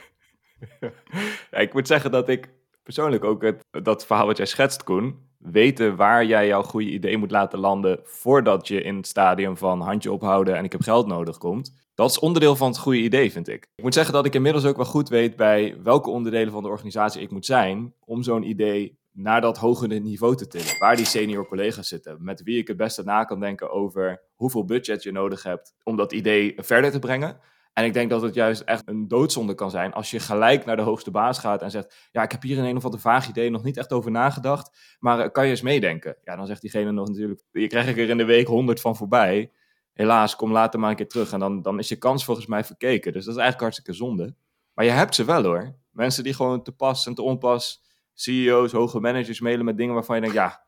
Ik 1.51 1.74
moet 1.74 1.88
zeggen 1.88 2.12
dat 2.12 2.29
ik 2.29 2.50
persoonlijk 2.83 3.24
ook 3.24 3.41
het, 3.41 3.65
dat 3.83 4.05
verhaal 4.05 4.25
wat 4.25 4.38
jij 4.38 4.45
schetst, 4.45 4.83
Koen, 4.83 5.25
weten 5.38 5.95
waar 5.95 6.25
jij 6.25 6.47
jouw 6.47 6.63
goede 6.63 6.89
idee 6.89 7.17
moet 7.17 7.31
laten 7.31 7.59
landen 7.59 8.00
voordat 8.03 8.67
je 8.67 8.81
in 8.81 8.95
het 8.95 9.07
stadium 9.07 9.57
van 9.57 9.81
handje 9.81 10.12
ophouden 10.12 10.55
en 10.55 10.63
ik 10.63 10.71
heb 10.71 10.81
geld 10.81 11.07
nodig 11.07 11.38
komt. 11.38 11.83
Dat 11.95 12.09
is 12.09 12.19
onderdeel 12.19 12.55
van 12.55 12.67
het 12.67 12.77
goede 12.77 13.00
idee, 13.00 13.31
vind 13.31 13.47
ik. 13.47 13.67
Ik 13.75 13.83
moet 13.83 13.93
zeggen 13.93 14.13
dat 14.13 14.25
ik 14.25 14.33
inmiddels 14.33 14.65
ook 14.65 14.75
wel 14.75 14.85
goed 14.85 15.09
weet 15.09 15.35
bij 15.35 15.77
welke 15.83 16.09
onderdelen 16.09 16.51
van 16.51 16.63
de 16.63 16.69
organisatie 16.69 17.21
ik 17.21 17.31
moet 17.31 17.45
zijn 17.45 17.93
om 18.05 18.24
zo'n 18.24 18.50
idee 18.50 18.97
naar 19.12 19.41
dat 19.41 19.57
hogere 19.57 20.00
niveau 20.00 20.35
te 20.35 20.47
tillen. 20.47 20.79
Waar 20.79 20.95
die 20.95 21.05
senior 21.05 21.47
collega's 21.47 21.88
zitten, 21.88 22.17
met 22.19 22.44
wie 22.44 22.57
ik 22.57 22.68
het 22.68 22.77
beste 22.77 23.03
na 23.03 23.24
kan 23.24 23.39
denken 23.39 23.72
over 23.72 24.22
hoeveel 24.35 24.65
budget 24.65 25.03
je 25.03 25.11
nodig 25.11 25.44
hebt 25.44 25.74
om 25.83 25.96
dat 25.96 26.11
idee 26.11 26.53
verder 26.57 26.91
te 26.91 27.00
brengen. 27.00 27.39
En 27.75 27.85
ik 27.85 27.94
denk 27.94 28.09
dat 28.09 28.22
het 28.22 28.33
juist 28.33 28.61
echt 28.61 28.88
een 28.88 29.07
doodzonde 29.07 29.55
kan 29.55 29.70
zijn 29.70 29.94
als 29.94 30.11
je 30.11 30.20
gelijk 30.20 30.66
naar 30.66 30.75
de 30.75 30.81
hoogste 30.81 31.11
baas 31.11 31.40
gaat 31.40 31.61
en 31.61 31.72
zegt: 31.72 32.09
Ja, 32.11 32.24
ik 32.24 32.31
heb 32.31 32.42
hier 32.42 32.57
een 32.57 32.66
een 32.66 32.75
of 32.75 32.85
ander 32.85 33.00
vaag 33.00 33.27
idee, 33.27 33.50
nog 33.50 33.64
niet 33.64 33.77
echt 33.77 33.94
over 33.94 34.11
nagedacht, 34.11 34.96
maar 35.00 35.20
eh, 35.20 35.31
kan 35.31 35.44
je 35.44 35.50
eens 35.50 35.61
meedenken? 35.61 36.18
Ja, 36.24 36.35
dan 36.35 36.48
zegt 36.48 36.61
diegene 36.61 36.92
nog 36.92 37.07
natuurlijk: 37.07 37.44
Je 37.51 37.68
krijg 37.68 37.88
ik 37.88 37.98
er 37.98 38.09
in 38.09 38.18
de 38.18 38.25
week 38.25 38.48
honderd 38.48 38.81
van 38.81 38.96
voorbij. 38.96 39.51
Helaas, 39.94 40.35
kom 40.35 40.51
later 40.51 40.79
maar 40.79 40.90
een 40.90 40.96
keer 40.96 41.07
terug. 41.07 41.31
En 41.31 41.40
dan, 41.40 41.61
dan 41.61 41.79
is 41.79 41.90
je 41.90 41.96
kans 41.96 42.25
volgens 42.25 42.46
mij 42.46 42.64
verkeken. 42.64 43.14
Dus 43.14 43.25
dat 43.25 43.35
is 43.35 43.42
eigenlijk 43.42 43.61
hartstikke 43.61 43.94
zonde. 43.94 44.35
Maar 44.74 44.85
je 44.85 44.92
hebt 44.92 45.16
ze 45.16 45.25
wel 45.25 45.44
hoor. 45.44 45.75
Mensen 45.92 46.24
die 46.24 46.33
gewoon 46.33 46.64
te 46.64 46.72
pas 46.72 47.05
en 47.05 47.14
te 47.14 47.22
onpas, 47.22 47.83
CEO's, 48.14 48.72
hoge 48.72 49.00
managers 49.00 49.40
mailen 49.40 49.66
met 49.66 49.77
dingen 49.77 49.94
waarvan 49.94 50.16
je 50.16 50.22
denkt: 50.22 50.35
Ja, 50.35 50.66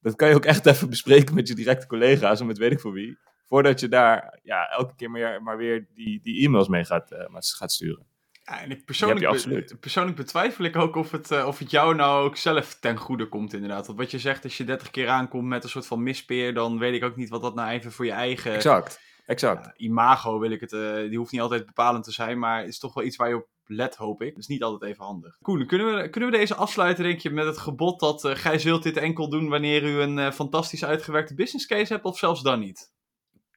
dat 0.00 0.16
kan 0.16 0.28
je 0.28 0.34
ook 0.34 0.44
echt 0.44 0.66
even 0.66 0.88
bespreken 0.90 1.34
met 1.34 1.48
je 1.48 1.54
directe 1.54 1.86
collega's 1.86 2.40
en 2.40 2.46
met 2.46 2.58
weet 2.58 2.72
ik 2.72 2.80
voor 2.80 2.92
wie. 2.92 3.18
Voordat 3.50 3.80
je 3.80 3.88
daar 3.88 4.38
ja, 4.42 4.68
elke 4.68 4.94
keer 4.96 5.10
maar, 5.10 5.42
maar 5.42 5.56
weer 5.56 5.86
die, 5.94 6.20
die 6.22 6.44
e-mails 6.46 6.68
mee 6.68 6.84
gaat, 6.84 7.10
eh, 7.10 7.28
maar 7.28 7.42
gaat 7.56 7.72
sturen. 7.72 8.06
Ja, 8.42 8.60
en 8.60 8.70
ik 8.70 8.84
persoonlijk, 8.84 9.20
be- 9.68 9.76
persoonlijk 9.80 10.16
betwijfel 10.16 10.64
ik 10.64 10.76
ook 10.76 10.96
of 10.96 11.10
het, 11.10 11.30
eh, 11.30 11.46
of 11.46 11.58
het 11.58 11.70
jou 11.70 11.94
nou 11.94 12.24
ook 12.24 12.36
zelf 12.36 12.74
ten 12.80 12.96
goede 12.96 13.28
komt, 13.28 13.52
inderdaad. 13.52 13.86
Want 13.86 13.98
wat 13.98 14.10
je 14.10 14.18
zegt, 14.18 14.44
als 14.44 14.56
je 14.56 14.64
30 14.64 14.90
keer 14.90 15.08
aankomt 15.08 15.48
met 15.48 15.64
een 15.64 15.70
soort 15.70 15.86
van 15.86 16.02
mispeer, 16.02 16.54
dan 16.54 16.78
weet 16.78 16.94
ik 16.94 17.04
ook 17.04 17.16
niet 17.16 17.28
wat 17.28 17.42
dat 17.42 17.54
nou 17.54 17.70
even 17.70 17.92
voor 17.92 18.04
je 18.04 18.10
eigen 18.12 18.52
Exact, 18.52 19.00
exact. 19.26 19.64
ja, 19.64 19.72
imago 19.76 20.38
wil 20.38 20.50
ik 20.50 20.60
het. 20.60 20.72
eh, 20.72 20.94
die 20.94 21.18
hoeft 21.18 21.32
niet 21.32 21.40
altijd 21.40 21.66
bepalend 21.66 22.04
te 22.04 22.12
zijn, 22.12 22.38
maar 22.38 22.58
het 22.58 22.68
is 22.68 22.78
toch 22.78 22.94
wel 22.94 23.04
iets 23.04 23.16
waar 23.16 23.28
je 23.28 23.36
op 23.36 23.48
let, 23.64 23.96
hoop 23.96 24.22
ik. 24.22 24.34
Dus 24.34 24.46
niet 24.46 24.62
altijd 24.62 24.92
even 24.92 25.04
handig. 25.04 25.36
Koen, 25.42 25.66
kunnen 25.66 25.94
we, 25.96 26.08
kunnen 26.10 26.30
we 26.30 26.36
deze 26.36 26.54
afsluiten, 26.54 27.04
denk 27.04 27.20
je, 27.20 27.30
met 27.30 27.46
het 27.46 27.58
gebod 27.58 28.00
dat 28.00 28.24
eh, 28.24 28.34
gij 28.36 28.58
zult 28.58 28.82
dit 28.82 28.96
enkel 28.96 29.28
doen 29.30 29.48
wanneer 29.48 29.82
u 29.82 30.00
een 30.00 30.18
eh, 30.18 30.30
fantastisch 30.32 30.84
uitgewerkte 30.84 31.34
business 31.34 31.66
case 31.66 31.92
hebt, 31.92 32.04
of 32.04 32.18
zelfs 32.18 32.42
dan 32.42 32.58
niet? 32.60 32.92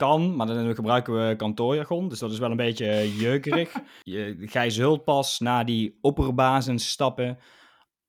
Kan, 0.04 0.36
maar 0.36 0.48
dan 0.48 0.76
gebruiken 0.76 1.28
we 1.28 1.36
kantoorjargon, 1.36 2.10
dus 2.10 2.20
dat 2.20 2.32
is 2.32 2.40
wel 2.40 2.52
een 2.52 2.58
beetje 2.58 3.16
jeukerig. 3.16 3.74
Je, 4.02 4.36
gij 4.40 4.70
zult 4.70 5.04
pas 5.04 5.40
naar 5.40 5.66
die 5.66 5.98
opperbazen 6.02 6.80
stappen 6.80 7.38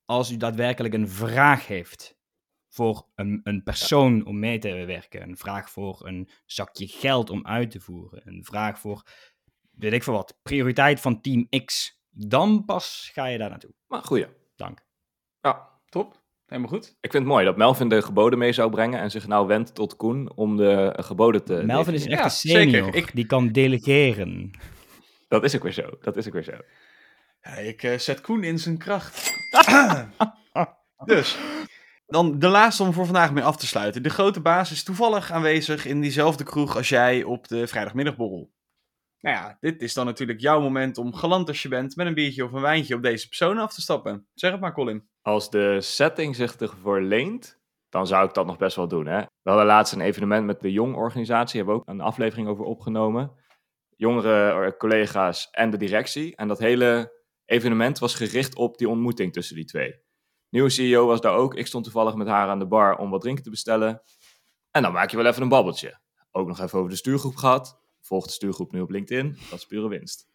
als 0.05 0.31
u 0.31 0.37
daadwerkelijk 0.37 0.93
een 0.93 1.09
vraag 1.09 1.67
heeft 1.67 2.17
voor 2.69 3.07
een, 3.15 3.39
een 3.43 3.63
persoon 3.63 4.25
om 4.25 4.39
mee 4.39 4.59
te 4.59 4.85
werken. 4.85 5.21
Een 5.21 5.37
vraag 5.37 5.69
voor 5.69 6.07
een 6.07 6.29
zakje 6.45 6.87
geld 6.87 7.29
om 7.29 7.45
uit 7.45 7.71
te 7.71 7.79
voeren. 7.79 8.21
Een 8.25 8.43
vraag 8.43 8.79
voor, 8.79 9.03
weet 9.71 9.93
ik 9.93 10.03
veel 10.03 10.13
wat, 10.13 10.39
prioriteit 10.43 10.99
van 10.99 11.21
team 11.21 11.49
X. 11.65 11.99
Dan 12.09 12.65
pas 12.65 13.09
ga 13.13 13.25
je 13.25 13.37
daar 13.37 13.49
naartoe. 13.49 13.73
Maar 13.87 14.03
goeie. 14.03 14.27
Dank. 14.55 14.85
Ja, 15.41 15.75
Top, 15.95 16.24
helemaal 16.47 16.69
goed. 16.71 16.87
ik 17.01 17.11
vind 17.11 17.23
het 17.23 17.31
mooi 17.33 17.45
dat 17.45 17.57
Melvin 17.57 17.89
de 17.89 18.01
geboden 18.01 18.39
mee 18.39 18.51
zou 18.53 18.69
brengen 18.71 18.99
en 18.99 19.11
zich 19.11 19.27
nou 19.27 19.47
wendt 19.47 19.75
tot 19.75 19.95
Koen 19.95 20.31
om 20.35 20.57
de 20.57 20.93
geboden 20.97 21.43
te... 21.43 21.53
Melvin 21.65 21.93
is 21.93 22.05
echt 22.05 22.17
Ja, 22.17 22.23
een 22.23 22.31
zeker. 22.31 22.61
senior. 22.71 22.95
Ik- 22.95 23.11
Die 23.15 23.25
kan 23.25 23.47
delegeren. 23.51 24.51
Dat 25.27 25.43
is 25.43 25.55
ook 25.55 25.63
weer 25.63 25.71
zo, 25.73 25.89
dat 26.01 26.17
is 26.17 26.27
ook 26.27 26.33
weer 26.33 26.43
zo. 26.43 26.51
Ja, 27.41 27.51
ik 27.51 27.83
eh, 27.83 27.97
zet 27.97 28.21
Koen 28.21 28.43
in 28.43 28.59
zijn 28.59 28.77
kracht. 28.77 29.31
dus, 31.05 31.37
dan 32.07 32.39
de 32.39 32.47
laatste 32.47 32.83
om 32.83 32.93
voor 32.93 33.05
vandaag 33.05 33.31
mee 33.33 33.43
af 33.43 33.57
te 33.57 33.67
sluiten. 33.67 34.03
De 34.03 34.09
grote 34.09 34.39
baas 34.41 34.71
is 34.71 34.83
toevallig 34.83 35.31
aanwezig 35.31 35.85
in 35.85 36.01
diezelfde 36.01 36.43
kroeg 36.43 36.75
als 36.75 36.89
jij 36.89 37.23
op 37.23 37.47
de 37.47 37.67
vrijdagmiddagborrel. 37.67 38.51
Nou 39.25 39.37
ja, 39.37 39.57
dit 39.59 39.81
is 39.81 39.93
dan 39.93 40.05
natuurlijk 40.05 40.39
jouw 40.39 40.61
moment 40.61 40.97
om 40.97 41.13
galant 41.13 41.47
als 41.47 41.61
je 41.61 41.67
bent 41.67 41.95
met 41.95 42.07
een 42.07 42.13
biertje 42.13 42.43
of 42.43 42.51
een 42.51 42.61
wijntje 42.61 42.95
op 42.95 43.01
deze 43.01 43.27
persoon 43.27 43.57
af 43.57 43.73
te 43.73 43.81
stappen. 43.81 44.27
Zeg 44.33 44.51
het 44.51 44.59
maar, 44.59 44.73
Colin. 44.73 45.07
Als 45.21 45.49
de 45.49 45.81
setting 45.81 46.35
zich 46.35 46.55
ervoor 46.55 47.01
leent, 47.01 47.59
dan 47.89 48.07
zou 48.07 48.27
ik 48.27 48.33
dat 48.33 48.45
nog 48.45 48.57
best 48.57 48.75
wel 48.75 48.87
doen. 48.87 49.05
Hè? 49.05 49.19
We 49.19 49.49
hadden 49.49 49.65
laatst 49.65 49.93
een 49.93 50.01
evenement 50.01 50.45
met 50.45 50.61
de 50.61 50.71
Jong-organisatie, 50.71 51.57
hebben 51.57 51.75
we 51.75 51.81
ook 51.81 51.87
een 51.87 52.01
aflevering 52.01 52.47
over 52.47 52.65
opgenomen. 52.65 53.31
Jongere 53.95 54.65
eh, 54.65 54.77
collega's 54.77 55.47
en 55.51 55.69
de 55.69 55.77
directie. 55.77 56.35
En 56.35 56.47
dat 56.47 56.59
hele 56.59 57.13
evenement 57.45 57.99
was 57.99 58.15
gericht 58.15 58.55
op 58.55 58.77
die 58.77 58.89
ontmoeting 58.89 59.33
tussen 59.33 59.55
die 59.55 59.65
twee. 59.65 59.99
Nieuwe 60.49 60.69
CEO 60.69 61.05
was 61.05 61.21
daar 61.21 61.35
ook. 61.35 61.55
Ik 61.55 61.67
stond 61.67 61.83
toevallig 61.83 62.15
met 62.15 62.27
haar 62.27 62.47
aan 62.47 62.59
de 62.59 62.67
bar 62.67 62.97
om 62.97 63.09
wat 63.09 63.21
drinken 63.21 63.43
te 63.43 63.49
bestellen. 63.49 64.01
En 64.71 64.81
dan 64.81 64.91
maak 64.91 65.09
je 65.09 65.17
wel 65.17 65.25
even 65.25 65.41
een 65.41 65.49
babbeltje. 65.49 65.99
Ook 66.31 66.47
nog 66.47 66.59
even 66.59 66.77
over 66.77 66.89
de 66.91 66.97
stuurgroep 66.97 67.35
gehad. 67.35 67.83
Volg 68.05 68.25
de 68.25 68.31
stuurgroep 68.31 68.71
nu 68.71 68.81
op 68.81 68.89
LinkedIn. 68.89 69.37
Dat 69.49 69.59
is 69.59 69.65
pure 69.65 69.87
winst. 69.87 70.27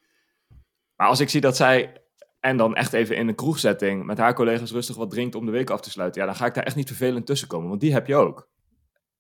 Maar 0.97 1.09
als 1.09 1.21
ik 1.21 1.29
zie 1.29 1.41
dat 1.41 1.57
zij 1.57 2.03
en 2.41 2.57
dan 2.57 2.75
echt 2.75 2.93
even 2.93 3.17
in 3.17 3.29
een 3.29 3.35
kroegsetting 3.35 4.05
met 4.05 4.19
haar 4.19 4.35
collega's 4.35 4.73
rustig 4.73 4.97
wat 4.97 5.11
drinkt 5.11 5.35
om 5.35 5.47
de 5.47 5.51
week 5.53 5.71
af 5.71 5.81
te 5.81 5.91
sluiten. 5.91 6.21
Ja, 6.21 6.27
dan 6.27 6.37
ga 6.37 6.47
ik 6.47 6.55
daar 6.55 6.65
echt 6.65 6.77
niet 6.77 6.87
vervelend 6.87 7.27
tussen 7.27 7.49
komen, 7.49 7.69
want 7.69 7.81
die 7.81 7.93
heb 7.93 8.07
je 8.07 8.15
ook. 8.17 8.49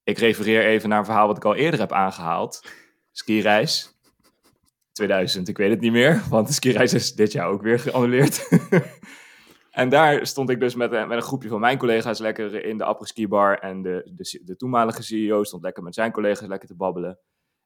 Ik 0.03 0.19
refereer 0.19 0.65
even 0.65 0.89
naar 0.89 0.99
een 0.99 1.05
verhaal 1.05 1.27
wat 1.27 1.37
ik 1.37 1.45
al 1.45 1.55
eerder 1.55 1.81
heb 1.81 1.93
aangehaald. 1.93 2.65
Skireis. 3.13 3.99
2000, 4.93 5.49
ik 5.49 5.57
weet 5.57 5.71
het 5.71 5.81
niet 5.81 5.93
meer, 5.93 6.23
want 6.29 6.47
de 6.47 6.53
skireis 6.53 6.93
is 6.95 7.15
dit 7.15 7.33
jaar 7.33 7.47
ook 7.49 7.63
weer 7.63 7.79
geannuleerd. 7.79 8.49
En 9.71 9.89
daar 9.89 10.27
stond 10.27 10.51
ik 10.51 10.61
dus 10.61 10.75
met, 10.75 10.93
een- 10.93 11.09
met 11.09 11.17
een 11.17 11.23
groepje 11.23 11.49
van 11.49 11.61
mijn 11.61 11.79
collega's 11.79 12.19
lekker 12.19 12.65
in 12.65 12.79
de 12.79 12.85
apres-ski 12.85 13.29
bar. 13.29 13.59
En 13.59 13.83
de, 13.83 14.11
de, 14.15 14.41
de 14.45 14.57
toenmalige 14.57 15.03
CEO 15.03 15.45
stond 15.45 15.63
lekker 15.63 15.83
met 15.83 15.95
zijn 15.95 16.13
collega's 16.13 16.47
lekker 16.49 16.69
te 16.69 16.75
babbelen. 16.77 17.19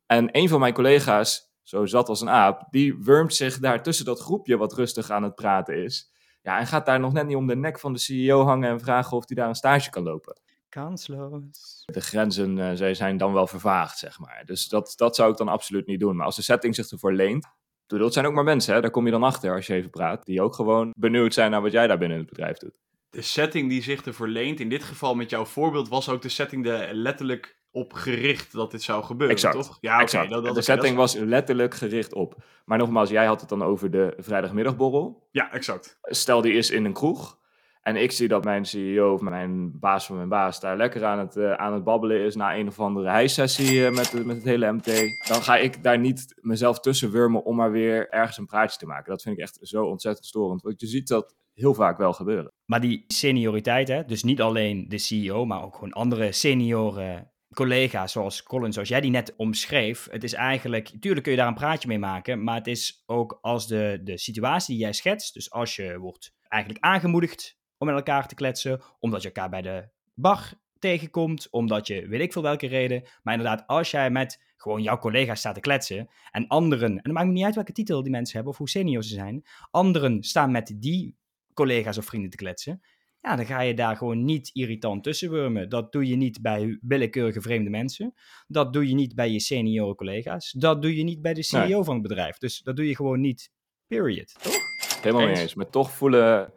En 0.06 0.28
een 0.32 0.48
van 0.48 0.60
mijn 0.60 0.74
collega's, 0.74 1.52
zo 1.62 1.86
zat 1.86 2.08
als 2.08 2.20
een 2.20 2.30
aap, 2.30 2.66
die 2.70 2.96
wurmt 2.98 3.34
zich 3.34 3.58
daar 3.58 3.82
tussen 3.82 4.04
dat 4.04 4.20
groepje 4.20 4.56
wat 4.56 4.72
rustig 4.72 5.10
aan 5.10 5.22
het 5.22 5.34
praten 5.34 5.82
is. 5.82 6.12
Ja, 6.42 6.58
en 6.58 6.66
gaat 6.66 6.86
daar 6.86 7.00
nog 7.00 7.12
net 7.12 7.26
niet 7.26 7.36
om 7.36 7.46
de 7.46 7.56
nek 7.56 7.78
van 7.78 7.92
de 7.92 7.98
CEO 7.98 8.44
hangen 8.44 8.70
en 8.70 8.80
vragen 8.80 9.16
of 9.16 9.24
hij 9.26 9.36
daar 9.36 9.48
een 9.48 9.54
stage 9.54 9.90
kan 9.90 10.02
lopen. 10.02 10.40
Kansloos. 10.68 11.82
De 11.84 12.00
grenzen 12.00 12.58
eh, 12.58 12.76
zij 12.76 12.94
zijn 12.94 13.16
dan 13.16 13.32
wel 13.32 13.46
vervaagd, 13.46 13.98
zeg 13.98 14.18
maar. 14.18 14.42
Dus 14.44 14.68
dat, 14.68 14.92
dat 14.96 15.14
zou 15.14 15.30
ik 15.30 15.36
dan 15.36 15.48
absoluut 15.48 15.86
niet 15.86 16.00
doen. 16.00 16.16
Maar 16.16 16.26
als 16.26 16.36
de 16.36 16.42
setting 16.42 16.74
zich 16.74 16.90
ervoor 16.90 17.12
leent. 17.12 17.46
Het 17.86 18.12
zijn 18.12 18.26
ook 18.26 18.32
maar 18.32 18.44
mensen, 18.44 18.74
hè? 18.74 18.80
daar 18.80 18.90
kom 18.90 19.04
je 19.04 19.10
dan 19.10 19.22
achter 19.22 19.54
als 19.54 19.66
je 19.66 19.74
even 19.74 19.90
praat. 19.90 20.24
Die 20.24 20.42
ook 20.42 20.54
gewoon 20.54 20.92
benieuwd 20.96 21.34
zijn 21.34 21.50
naar 21.50 21.62
wat 21.62 21.72
jij 21.72 21.86
daar 21.86 21.98
binnen 21.98 22.18
het 22.18 22.28
bedrijf 22.28 22.58
doet. 22.58 22.78
De 23.10 23.22
setting 23.22 23.68
die 23.68 23.82
zich 23.82 24.04
ervoor 24.04 24.28
leent, 24.28 24.60
in 24.60 24.68
dit 24.68 24.82
geval 24.82 25.14
met 25.14 25.30
jouw 25.30 25.44
voorbeeld, 25.44 25.88
was 25.88 26.08
ook 26.08 26.22
de 26.22 26.28
setting 26.28 26.66
er 26.66 26.94
letterlijk 26.94 27.53
op 27.74 27.92
gericht 27.92 28.52
dat 28.52 28.70
dit 28.70 28.82
zou 28.82 29.04
gebeuren, 29.04 29.36
Exact. 29.36 29.54
toch? 29.54 29.78
Ja, 29.80 29.92
oké. 29.94 30.02
Exact. 30.02 30.30
dat, 30.30 30.44
dat, 30.44 30.54
de 30.54 30.62
setting 30.62 30.96
dat 30.96 31.08
is- 31.08 31.14
was 31.14 31.24
letterlijk 31.28 31.74
gericht 31.74 32.14
op. 32.14 32.34
Maar 32.64 32.78
nogmaals, 32.78 33.10
jij 33.10 33.26
had 33.26 33.40
het 33.40 33.48
dan 33.48 33.62
over 33.62 33.90
de 33.90 34.14
vrijdagmiddagborrel. 34.18 35.28
Ja, 35.30 35.52
exact. 35.52 35.98
Stel, 36.02 36.40
die 36.40 36.52
is 36.52 36.70
in 36.70 36.84
een 36.84 36.92
kroeg. 36.92 37.38
En 37.82 37.96
ik 37.96 38.12
zie 38.12 38.28
dat 38.28 38.44
mijn 38.44 38.64
CEO 38.64 39.12
of 39.12 39.20
mijn 39.20 39.78
baas 39.78 40.06
van 40.06 40.16
mijn 40.16 40.28
baas 40.28 40.60
daar 40.60 40.76
lekker 40.76 41.04
aan 41.04 41.18
het, 41.18 41.36
eh, 41.36 41.52
aan 41.52 41.72
het 41.72 41.84
babbelen 41.84 42.20
is 42.20 42.34
na 42.34 42.56
een 42.56 42.68
of 42.68 42.80
andere 42.80 43.08
hijsessie 43.08 43.86
eh, 43.86 43.92
met, 43.94 44.10
de- 44.10 44.24
met 44.24 44.36
het 44.36 44.44
hele 44.44 44.72
MT. 44.72 44.86
Dan 45.28 45.42
ga 45.42 45.56
ik 45.56 45.82
daar 45.82 45.98
niet 45.98 46.34
mezelf 46.40 46.80
tussen 46.80 47.10
wurmen 47.10 47.44
om 47.44 47.56
maar 47.56 47.70
weer 47.70 48.08
ergens 48.10 48.38
een 48.38 48.46
praatje 48.46 48.78
te 48.78 48.86
maken. 48.86 49.10
Dat 49.10 49.22
vind 49.22 49.36
ik 49.36 49.42
echt 49.42 49.58
zo 49.62 49.84
ontzettend 49.84 50.26
storend. 50.26 50.62
Want 50.62 50.80
je 50.80 50.86
ziet 50.86 51.08
dat 51.08 51.34
heel 51.54 51.74
vaak 51.74 51.98
wel 51.98 52.12
gebeuren. 52.12 52.52
Maar 52.64 52.80
die 52.80 53.04
senioriteit, 53.06 53.88
hè, 53.88 54.04
dus 54.04 54.22
niet 54.24 54.40
alleen 54.40 54.88
de 54.88 54.98
CEO, 54.98 55.44
maar 55.44 55.62
ook 55.64 55.74
gewoon 55.74 55.92
andere 55.92 56.32
senioren 56.32 57.30
collega's, 57.54 58.12
zoals 58.12 58.42
Colin, 58.42 58.72
zoals 58.72 58.88
jij 58.88 59.00
die 59.00 59.10
net 59.10 59.34
omschreef. 59.36 60.08
Het 60.10 60.24
is 60.24 60.32
eigenlijk, 60.32 60.92
natuurlijk 60.92 61.22
kun 61.22 61.32
je 61.32 61.38
daar 61.38 61.48
een 61.48 61.54
praatje 61.54 61.88
mee 61.88 61.98
maken, 61.98 62.44
maar 62.44 62.56
het 62.56 62.66
is 62.66 63.02
ook 63.06 63.38
als 63.40 63.66
de, 63.66 64.00
de 64.04 64.18
situatie 64.18 64.74
die 64.74 64.84
jij 64.84 64.92
schetst, 64.92 65.34
dus 65.34 65.50
als 65.50 65.76
je 65.76 65.98
wordt 65.98 66.34
eigenlijk 66.48 66.84
aangemoedigd 66.84 67.58
om 67.78 67.86
met 67.86 67.96
elkaar 67.96 68.28
te 68.28 68.34
kletsen, 68.34 68.80
omdat 68.98 69.22
je 69.22 69.28
elkaar 69.28 69.50
bij 69.50 69.62
de 69.62 69.88
bar 70.14 70.52
tegenkomt, 70.78 71.48
omdat 71.50 71.86
je 71.86 72.08
weet 72.08 72.20
ik 72.20 72.32
veel 72.32 72.42
welke 72.42 72.66
reden, 72.66 73.02
maar 73.22 73.34
inderdaad, 73.34 73.66
als 73.66 73.90
jij 73.90 74.10
met 74.10 74.42
gewoon 74.56 74.82
jouw 74.82 74.98
collega's 74.98 75.38
staat 75.38 75.54
te 75.54 75.60
kletsen 75.60 76.08
en 76.30 76.46
anderen, 76.46 76.90
en 76.90 77.00
het 77.02 77.12
maakt 77.12 77.26
me 77.26 77.32
niet 77.32 77.44
uit 77.44 77.54
welke 77.54 77.72
titel 77.72 78.02
die 78.02 78.10
mensen 78.10 78.34
hebben 78.34 78.52
of 78.52 78.58
hoe 78.58 78.68
senior 78.68 79.02
ze 79.02 79.14
zijn, 79.14 79.44
anderen 79.70 80.22
staan 80.22 80.50
met 80.50 80.74
die 80.76 81.16
collega's 81.54 81.98
of 81.98 82.04
vrienden 82.04 82.30
te 82.30 82.36
kletsen, 82.36 82.82
ja, 83.24 83.36
dan 83.36 83.46
ga 83.46 83.60
je 83.60 83.74
daar 83.74 83.96
gewoon 83.96 84.24
niet 84.24 84.50
irritant 84.52 85.02
tussen 85.02 85.30
wurmen. 85.30 85.68
Dat 85.68 85.92
doe 85.92 86.06
je 86.06 86.16
niet 86.16 86.42
bij 86.42 86.78
willekeurige 86.80 87.40
vreemde 87.40 87.70
mensen. 87.70 88.14
Dat 88.46 88.72
doe 88.72 88.88
je 88.88 88.94
niet 88.94 89.14
bij 89.14 89.30
je 89.30 89.40
senioren 89.40 89.94
collega's. 89.94 90.50
Dat 90.52 90.82
doe 90.82 90.96
je 90.96 91.02
niet 91.02 91.22
bij 91.22 91.34
de 91.34 91.42
CEO 91.42 91.60
Nee. 91.66 91.84
van 91.84 91.94
het 91.94 92.02
bedrijf. 92.02 92.38
Dus 92.38 92.60
dat 92.60 92.76
doe 92.76 92.88
je 92.88 92.96
gewoon 92.96 93.20
niet. 93.20 93.50
Period. 93.86 94.34
Toch? 94.42 94.54
Helemaal 95.02 95.26
mee 95.26 95.36
eens. 95.36 95.54
Maar 95.54 95.70
toch 95.70 95.90
voelen. 95.90 96.52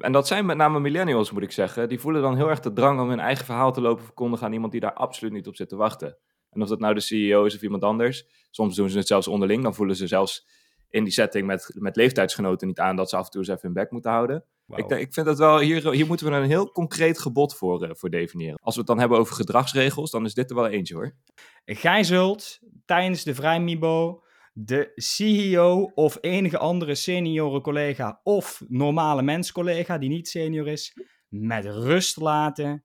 En 0.00 0.12
dat 0.12 0.26
zijn 0.26 0.46
met 0.46 0.56
name 0.56 0.80
millennials, 0.80 1.30
moet 1.30 1.42
ik 1.42 1.52
zeggen. 1.52 1.88
Die 1.88 2.00
voelen 2.00 2.22
dan 2.22 2.36
heel 2.36 2.48
erg 2.48 2.60
de 2.60 2.72
drang 2.72 3.00
om 3.00 3.08
hun 3.08 3.20
eigen 3.20 3.44
verhaal 3.44 3.72
te 3.72 3.80
lopen 3.80 4.04
verkondigen 4.04 4.46
aan 4.46 4.52
iemand 4.52 4.72
die 4.72 4.80
daar 4.80 4.92
absoluut 4.92 5.32
niet 5.32 5.46
op 5.46 5.56
zit 5.56 5.68
te 5.68 5.76
wachten. 5.76 6.16
En 6.50 6.62
of 6.62 6.68
dat 6.68 6.80
nou 6.80 6.94
de 6.94 7.00
CEO 7.00 7.44
is 7.44 7.54
of 7.54 7.62
iemand 7.62 7.82
anders. 7.82 8.26
Soms 8.50 8.76
doen 8.76 8.90
ze 8.90 8.98
het 8.98 9.06
zelfs 9.06 9.28
onderling. 9.28 9.62
Dan 9.62 9.74
voelen 9.74 9.96
ze 9.96 10.06
zelfs 10.06 10.46
in 10.90 11.04
die 11.04 11.12
setting 11.12 11.46
met, 11.46 11.70
met 11.74 11.96
leeftijdsgenoten 11.96 12.66
niet 12.66 12.80
aan 12.80 12.96
dat 12.96 13.08
ze 13.10 13.16
af 13.16 13.24
en 13.24 13.30
toe 13.30 13.40
eens 13.40 13.48
even 13.48 13.62
hun 13.62 13.72
bek 13.72 13.90
moeten 13.90 14.10
houden. 14.10 14.44
Ik, 14.74 14.90
ik 14.90 15.12
vind 15.12 15.26
dat 15.26 15.38
wel, 15.38 15.58
hier, 15.58 15.92
hier 15.92 16.06
moeten 16.06 16.26
we 16.26 16.32
een 16.32 16.44
heel 16.44 16.70
concreet 16.70 17.18
gebod 17.18 17.56
voor, 17.56 17.82
eh, 17.82 17.90
voor 17.92 18.10
definiëren. 18.10 18.58
Als 18.62 18.74
we 18.74 18.80
het 18.80 18.88
dan 18.88 18.98
hebben 18.98 19.18
over 19.18 19.34
gedragsregels, 19.34 20.10
dan 20.10 20.24
is 20.24 20.34
dit 20.34 20.50
er 20.50 20.56
wel 20.56 20.68
eentje 20.68 20.94
hoor. 20.94 21.16
Gij 21.64 22.04
zult 22.04 22.58
tijdens 22.84 23.22
de 23.22 23.34
Vrijmibo 23.34 24.22
de 24.52 24.92
CEO 24.94 25.90
of 25.94 26.18
enige 26.20 26.58
andere 26.58 26.94
senioren 26.94 27.62
collega 27.62 28.20
of 28.22 28.62
normale 28.68 29.22
menscollega 29.22 29.98
die 29.98 30.08
niet 30.08 30.28
senior 30.28 30.68
is, 30.68 30.92
met 31.28 31.64
rust 31.64 32.16
laten, 32.16 32.84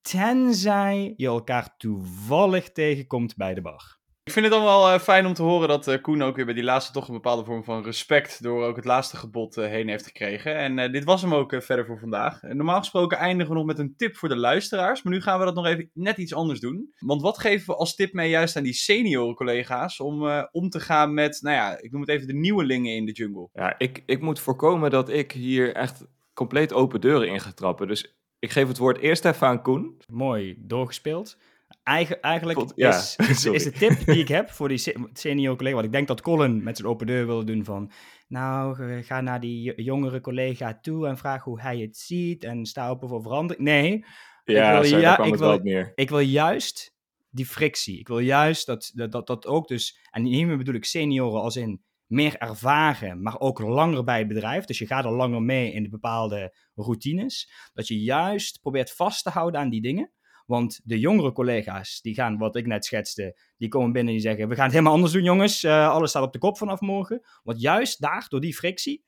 tenzij 0.00 1.14
je 1.16 1.26
elkaar 1.26 1.76
toevallig 1.76 2.72
tegenkomt 2.72 3.36
bij 3.36 3.54
de 3.54 3.60
bar. 3.60 3.98
Ik 4.24 4.32
vind 4.32 4.44
het 4.44 4.54
dan 4.54 4.64
wel 4.64 4.88
eh, 4.88 5.00
fijn 5.00 5.26
om 5.26 5.34
te 5.34 5.42
horen 5.42 5.68
dat 5.68 5.88
eh, 5.88 6.00
Koen 6.02 6.22
ook 6.22 6.36
weer 6.36 6.44
bij 6.44 6.54
die 6.54 6.64
laatste 6.64 6.92
toch 6.92 7.08
een 7.08 7.14
bepaalde 7.14 7.44
vorm 7.44 7.64
van 7.64 7.82
respect 7.82 8.42
door 8.42 8.64
ook 8.64 8.76
het 8.76 8.84
laatste 8.84 9.16
gebod 9.16 9.56
eh, 9.56 9.66
heen 9.66 9.88
heeft 9.88 10.04
gekregen. 10.04 10.56
En 10.56 10.78
eh, 10.78 10.92
dit 10.92 11.04
was 11.04 11.22
hem 11.22 11.34
ook 11.34 11.56
verder 11.58 11.86
voor 11.86 11.98
vandaag. 11.98 12.42
En 12.42 12.56
normaal 12.56 12.78
gesproken 12.78 13.18
eindigen 13.18 13.52
we 13.52 13.58
nog 13.58 13.66
met 13.66 13.78
een 13.78 13.96
tip 13.96 14.16
voor 14.16 14.28
de 14.28 14.36
luisteraars, 14.36 15.02
maar 15.02 15.12
nu 15.12 15.20
gaan 15.20 15.38
we 15.38 15.44
dat 15.44 15.54
nog 15.54 15.66
even 15.66 15.90
net 15.92 16.16
iets 16.16 16.34
anders 16.34 16.60
doen. 16.60 16.92
Want 16.98 17.22
wat 17.22 17.38
geven 17.38 17.66
we 17.66 17.76
als 17.76 17.94
tip 17.94 18.12
mee 18.12 18.30
juist 18.30 18.56
aan 18.56 18.62
die 18.62 18.72
senioren 18.72 19.34
collega's 19.34 20.00
om 20.00 20.28
eh, 20.28 20.44
om 20.50 20.68
te 20.68 20.80
gaan 20.80 21.14
met, 21.14 21.38
nou 21.42 21.56
ja, 21.56 21.78
ik 21.80 21.92
noem 21.92 22.00
het 22.00 22.10
even 22.10 22.26
de 22.26 22.34
nieuwelingen 22.34 22.94
in 22.94 23.06
de 23.06 23.12
jungle. 23.12 23.48
Ja, 23.52 23.78
ik, 23.78 24.02
ik 24.06 24.20
moet 24.20 24.40
voorkomen 24.40 24.90
dat 24.90 25.08
ik 25.08 25.32
hier 25.32 25.74
echt 25.74 26.06
compleet 26.32 26.72
open 26.72 27.00
deuren 27.00 27.28
in 27.28 27.40
ga 27.40 27.52
trappen. 27.52 27.88
Dus 27.88 28.16
ik 28.38 28.50
geef 28.50 28.68
het 28.68 28.78
woord 28.78 28.98
eerst 28.98 29.24
even 29.24 29.46
aan 29.46 29.62
Koen. 29.62 29.96
Mooi 30.06 30.56
doorgespeeld. 30.58 31.36
Eigen, 31.84 32.20
eigenlijk 32.20 32.62
ja, 32.74 32.88
is, 32.88 33.16
is, 33.28 33.40
sorry. 33.40 33.56
is 33.56 33.64
de 33.64 33.70
tip 33.72 34.04
die 34.06 34.18
ik 34.18 34.28
heb 34.28 34.50
voor 34.50 34.68
die 34.68 34.78
se- 34.78 35.08
senior 35.12 35.56
collega, 35.56 35.74
want 35.74 35.86
ik 35.86 35.92
denk 35.92 36.08
dat 36.08 36.20
Colin 36.20 36.62
met 36.62 36.76
zijn 36.76 36.88
open 36.88 37.06
deur 37.06 37.26
wilde 37.26 37.44
doen 37.44 37.64
van, 37.64 37.90
nou, 38.28 39.02
ga 39.02 39.20
naar 39.20 39.40
die 39.40 39.62
jo- 39.62 39.72
jongere 39.76 40.20
collega 40.20 40.78
toe 40.82 41.06
en 41.06 41.18
vraag 41.18 41.44
hoe 41.44 41.60
hij 41.60 41.78
het 41.78 41.96
ziet 41.96 42.44
en 42.44 42.66
sta 42.66 42.88
open 42.88 43.08
voor 43.08 43.22
verandering. 43.22 43.64
Nee, 43.64 44.04
Ja, 44.44 44.72
wil- 44.80 44.90
ja, 45.00 45.16
ik 45.26 45.34
wil- 45.38 45.50
ik 45.94 46.08
wil 46.08 46.18
juist 46.18 46.94
die 47.30 47.46
frictie. 47.46 47.98
Ik 47.98 48.08
wil 48.08 48.18
juist 48.18 48.66
dat 48.66 48.90
dat, 48.94 49.12
dat, 49.12 49.26
dat 49.26 49.46
ook 49.46 49.68
dus, 49.68 49.98
en 50.10 50.24
hiermee 50.24 50.56
bedoel 50.56 50.74
ik 50.74 50.84
senioren 50.84 51.40
als 51.42 51.56
in 51.56 51.82
meer 52.06 52.36
ervaren, 52.38 53.22
maar 53.22 53.40
ook 53.40 53.58
langer 53.58 54.04
bij 54.04 54.18
het 54.18 54.28
bedrijf. 54.28 54.64
Dus 54.64 54.78
je 54.78 54.86
gaat 54.86 55.04
al 55.04 55.12
langer 55.14 55.42
mee 55.42 55.72
in 55.72 55.82
de 55.82 55.88
bepaalde 55.88 56.56
routines. 56.74 57.50
Dat 57.72 57.88
je 57.88 58.00
juist 58.00 58.60
probeert 58.60 58.92
vast 58.92 59.22
te 59.24 59.30
houden 59.30 59.60
aan 59.60 59.70
die 59.70 59.80
dingen. 59.82 60.12
Want 60.44 60.80
de 60.84 60.98
jongere 60.98 61.32
collega's, 61.32 62.00
die 62.00 62.14
gaan, 62.14 62.38
wat 62.38 62.56
ik 62.56 62.66
net 62.66 62.84
schetste, 62.84 63.38
die 63.56 63.68
komen 63.68 63.92
binnen 63.92 64.14
en 64.14 64.18
die 64.18 64.28
zeggen, 64.28 64.48
we 64.48 64.54
gaan 64.54 64.64
het 64.64 64.72
helemaal 64.72 64.94
anders 64.94 65.12
doen 65.12 65.22
jongens, 65.22 65.62
Eh, 65.64 65.88
alles 65.88 66.10
staat 66.10 66.22
op 66.22 66.32
de 66.32 66.38
kop 66.38 66.58
vanaf 66.58 66.80
morgen. 66.80 67.26
Want 67.42 67.60
juist 67.60 68.00
daar, 68.00 68.26
door 68.28 68.40
die 68.40 68.54
frictie, 68.54 69.04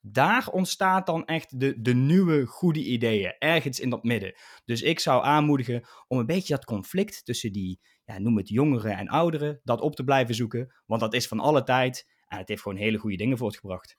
daar 0.00 0.48
ontstaat 0.48 1.06
dan 1.06 1.24
echt 1.24 1.60
de, 1.60 1.80
de 1.80 1.94
nieuwe 1.94 2.46
goede 2.46 2.84
ideeën, 2.84 3.34
ergens 3.38 3.80
in 3.80 3.90
dat 3.90 4.04
midden. 4.04 4.34
Dus 4.64 4.82
ik 4.82 5.00
zou 5.00 5.24
aanmoedigen 5.24 5.88
om 6.08 6.18
een 6.18 6.26
beetje 6.26 6.54
dat 6.54 6.64
conflict 6.64 7.24
tussen 7.24 7.52
die, 7.52 7.80
ja, 8.04 8.18
noem 8.18 8.36
het 8.36 8.48
jongeren 8.48 8.96
en 8.96 9.08
ouderen, 9.08 9.60
dat 9.64 9.80
op 9.80 9.96
te 9.96 10.04
blijven 10.04 10.34
zoeken. 10.34 10.74
Want 10.86 11.00
dat 11.00 11.14
is 11.14 11.28
van 11.28 11.40
alle 11.40 11.62
tijd 11.62 12.06
en 12.26 12.38
het 12.38 12.48
heeft 12.48 12.62
gewoon 12.62 12.78
hele 12.78 12.98
goede 12.98 13.16
dingen 13.16 13.38
voortgebracht. 13.38 13.96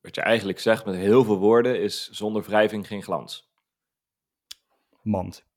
Wat 0.00 0.14
je 0.14 0.20
eigenlijk 0.20 0.58
zegt 0.58 0.84
met 0.84 0.94
heel 0.94 1.24
veel 1.24 1.38
woorden 1.38 1.80
is 1.80 2.08
zonder 2.10 2.42
wrijving 2.42 2.86
geen 2.86 3.02
glans. 3.02 3.50
Mand. 5.02 5.48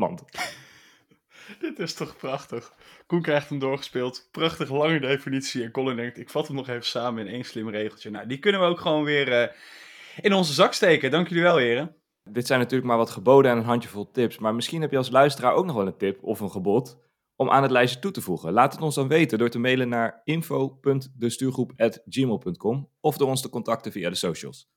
Want 0.00 0.22
Dit 1.60 1.78
is 1.78 1.94
toch 1.94 2.16
prachtig. 2.16 2.74
Koen 3.06 3.22
krijgt 3.22 3.48
hem 3.48 3.58
doorgespeeld. 3.58 4.28
Prachtig 4.30 4.70
lange 4.70 5.00
definitie. 5.00 5.62
En 5.62 5.70
Colin 5.70 5.96
denkt, 5.96 6.18
ik 6.18 6.30
vat 6.30 6.46
hem 6.46 6.56
nog 6.56 6.68
even 6.68 6.86
samen 6.86 7.26
in 7.26 7.32
één 7.32 7.44
slim 7.44 7.68
regeltje. 7.68 8.10
Nou, 8.10 8.26
die 8.26 8.38
kunnen 8.38 8.60
we 8.60 8.66
ook 8.66 8.80
gewoon 8.80 9.04
weer 9.04 9.32
eh, 9.32 9.48
in 10.20 10.32
onze 10.32 10.52
zak 10.52 10.72
steken. 10.72 11.10
Dank 11.10 11.28
jullie 11.28 11.42
wel, 11.42 11.56
heren. 11.56 11.94
dit 12.24 12.46
zijn 12.46 12.58
natuurlijk 12.58 12.88
maar 12.88 12.96
wat 12.96 13.10
geboden 13.10 13.50
en 13.50 13.56
een 13.56 13.64
handjevol 13.64 14.10
tips. 14.10 14.38
Maar 14.38 14.54
misschien 14.54 14.80
heb 14.80 14.90
je 14.90 14.96
als 14.96 15.10
luisteraar 15.10 15.54
ook 15.54 15.64
nog 15.64 15.76
wel 15.76 15.86
een 15.86 15.96
tip 15.96 16.22
of 16.22 16.40
een 16.40 16.50
gebod 16.50 16.98
om 17.36 17.50
aan 17.50 17.62
het 17.62 17.70
lijstje 17.70 18.00
toe 18.00 18.10
te 18.10 18.20
voegen. 18.20 18.52
Laat 18.52 18.72
het 18.72 18.82
ons 18.82 18.94
dan 18.94 19.08
weten 19.08 19.38
door 19.38 19.50
te 19.50 19.58
mailen 19.58 19.88
naar 19.88 20.20
info.destuurgroep.gmail.com 20.24 22.88
of 23.00 23.16
door 23.16 23.28
ons 23.28 23.42
te 23.42 23.48
contacten 23.48 23.92
via 23.92 24.08
de 24.08 24.16
socials. 24.16 24.70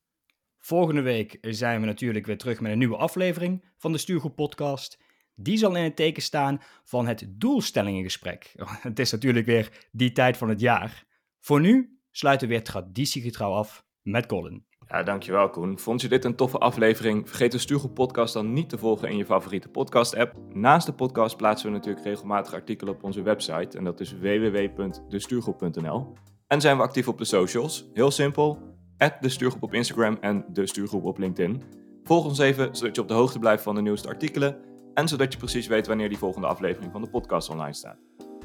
Volgende 0.59 1.01
week 1.01 1.37
zijn 1.41 1.79
we 1.79 1.85
natuurlijk 1.85 2.25
weer 2.25 2.37
terug 2.37 2.59
met 2.59 2.71
een 2.71 2.77
nieuwe 2.77 2.97
aflevering 2.97 3.65
van 3.77 3.91
de 3.91 3.97
Stuurgroep 3.97 4.35
Podcast. 4.35 5.02
Die 5.35 5.57
zal 5.57 5.75
in 5.75 5.83
het 5.83 5.95
teken 5.95 6.21
staan 6.21 6.61
van 6.83 7.07
het 7.07 7.25
doelstellingengesprek. 7.29 8.53
Het 8.81 8.99
is 8.99 9.11
natuurlijk 9.11 9.45
weer 9.45 9.87
die 9.91 10.11
tijd 10.11 10.37
van 10.37 10.49
het 10.49 10.59
jaar. 10.59 11.03
Voor 11.39 11.59
nu 11.59 11.99
sluiten 12.11 12.47
we 12.47 12.53
weer 12.53 12.63
traditiegetrouw 12.63 13.51
af 13.51 13.85
met 14.01 14.25
Colin. 14.25 14.65
Ja, 14.87 15.03
dankjewel 15.03 15.49
Koen. 15.49 15.79
Vond 15.79 16.01
je 16.01 16.07
dit 16.07 16.25
een 16.25 16.35
toffe 16.35 16.57
aflevering? 16.57 17.29
Vergeet 17.29 17.51
de 17.51 17.57
Stuurgroep 17.57 17.93
podcast 17.93 18.33
dan 18.33 18.53
niet 18.53 18.69
te 18.69 18.77
volgen 18.77 19.09
in 19.09 19.17
je 19.17 19.25
favoriete 19.25 19.69
podcast 19.69 20.15
app. 20.15 20.35
Naast 20.53 20.85
de 20.85 20.93
podcast 20.93 21.37
plaatsen 21.37 21.69
we 21.69 21.75
natuurlijk 21.75 22.05
regelmatig 22.05 22.53
artikelen 22.53 22.93
op 22.93 23.03
onze 23.03 23.21
website. 23.21 23.77
En 23.77 23.83
dat 23.83 23.99
is 23.99 24.17
www.destuurgroep.nl. 24.17 26.13
En 26.47 26.61
zijn 26.61 26.77
we 26.77 26.83
actief 26.83 27.07
op 27.07 27.17
de 27.17 27.25
socials. 27.25 27.89
Heel 27.93 28.11
simpel. 28.11 28.71
De 29.19 29.29
Stuurgroep 29.29 29.63
op 29.63 29.73
Instagram 29.73 30.17
en 30.21 30.45
De 30.47 30.67
Stuurgroep 30.67 31.03
op 31.03 31.17
LinkedIn. 31.17 31.63
Volg 32.03 32.25
ons 32.25 32.39
even, 32.39 32.75
zodat 32.75 32.95
je 32.95 33.01
op 33.01 33.07
de 33.07 33.13
hoogte 33.13 33.39
blijft 33.39 33.63
van 33.63 33.75
de 33.75 33.81
nieuwste 33.81 34.07
artikelen. 34.07 34.72
En 34.93 35.07
zodat 35.07 35.33
je 35.33 35.39
precies 35.39 35.67
weet 35.67 35.87
wanneer 35.87 36.09
die 36.09 36.17
volgende 36.17 36.47
aflevering 36.47 36.91
van 36.91 37.01
de 37.01 37.09
podcast 37.09 37.49
online 37.49 37.73
staat. 37.73 37.97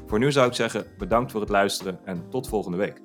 Voor 0.05 0.19
nu 0.19 0.31
zou 0.31 0.47
ik 0.47 0.53
zeggen, 0.53 0.85
bedankt 0.97 1.31
voor 1.31 1.41
het 1.41 1.49
luisteren 1.49 1.99
en 2.05 2.29
tot 2.29 2.47
volgende 2.47 2.77
week. 2.77 3.01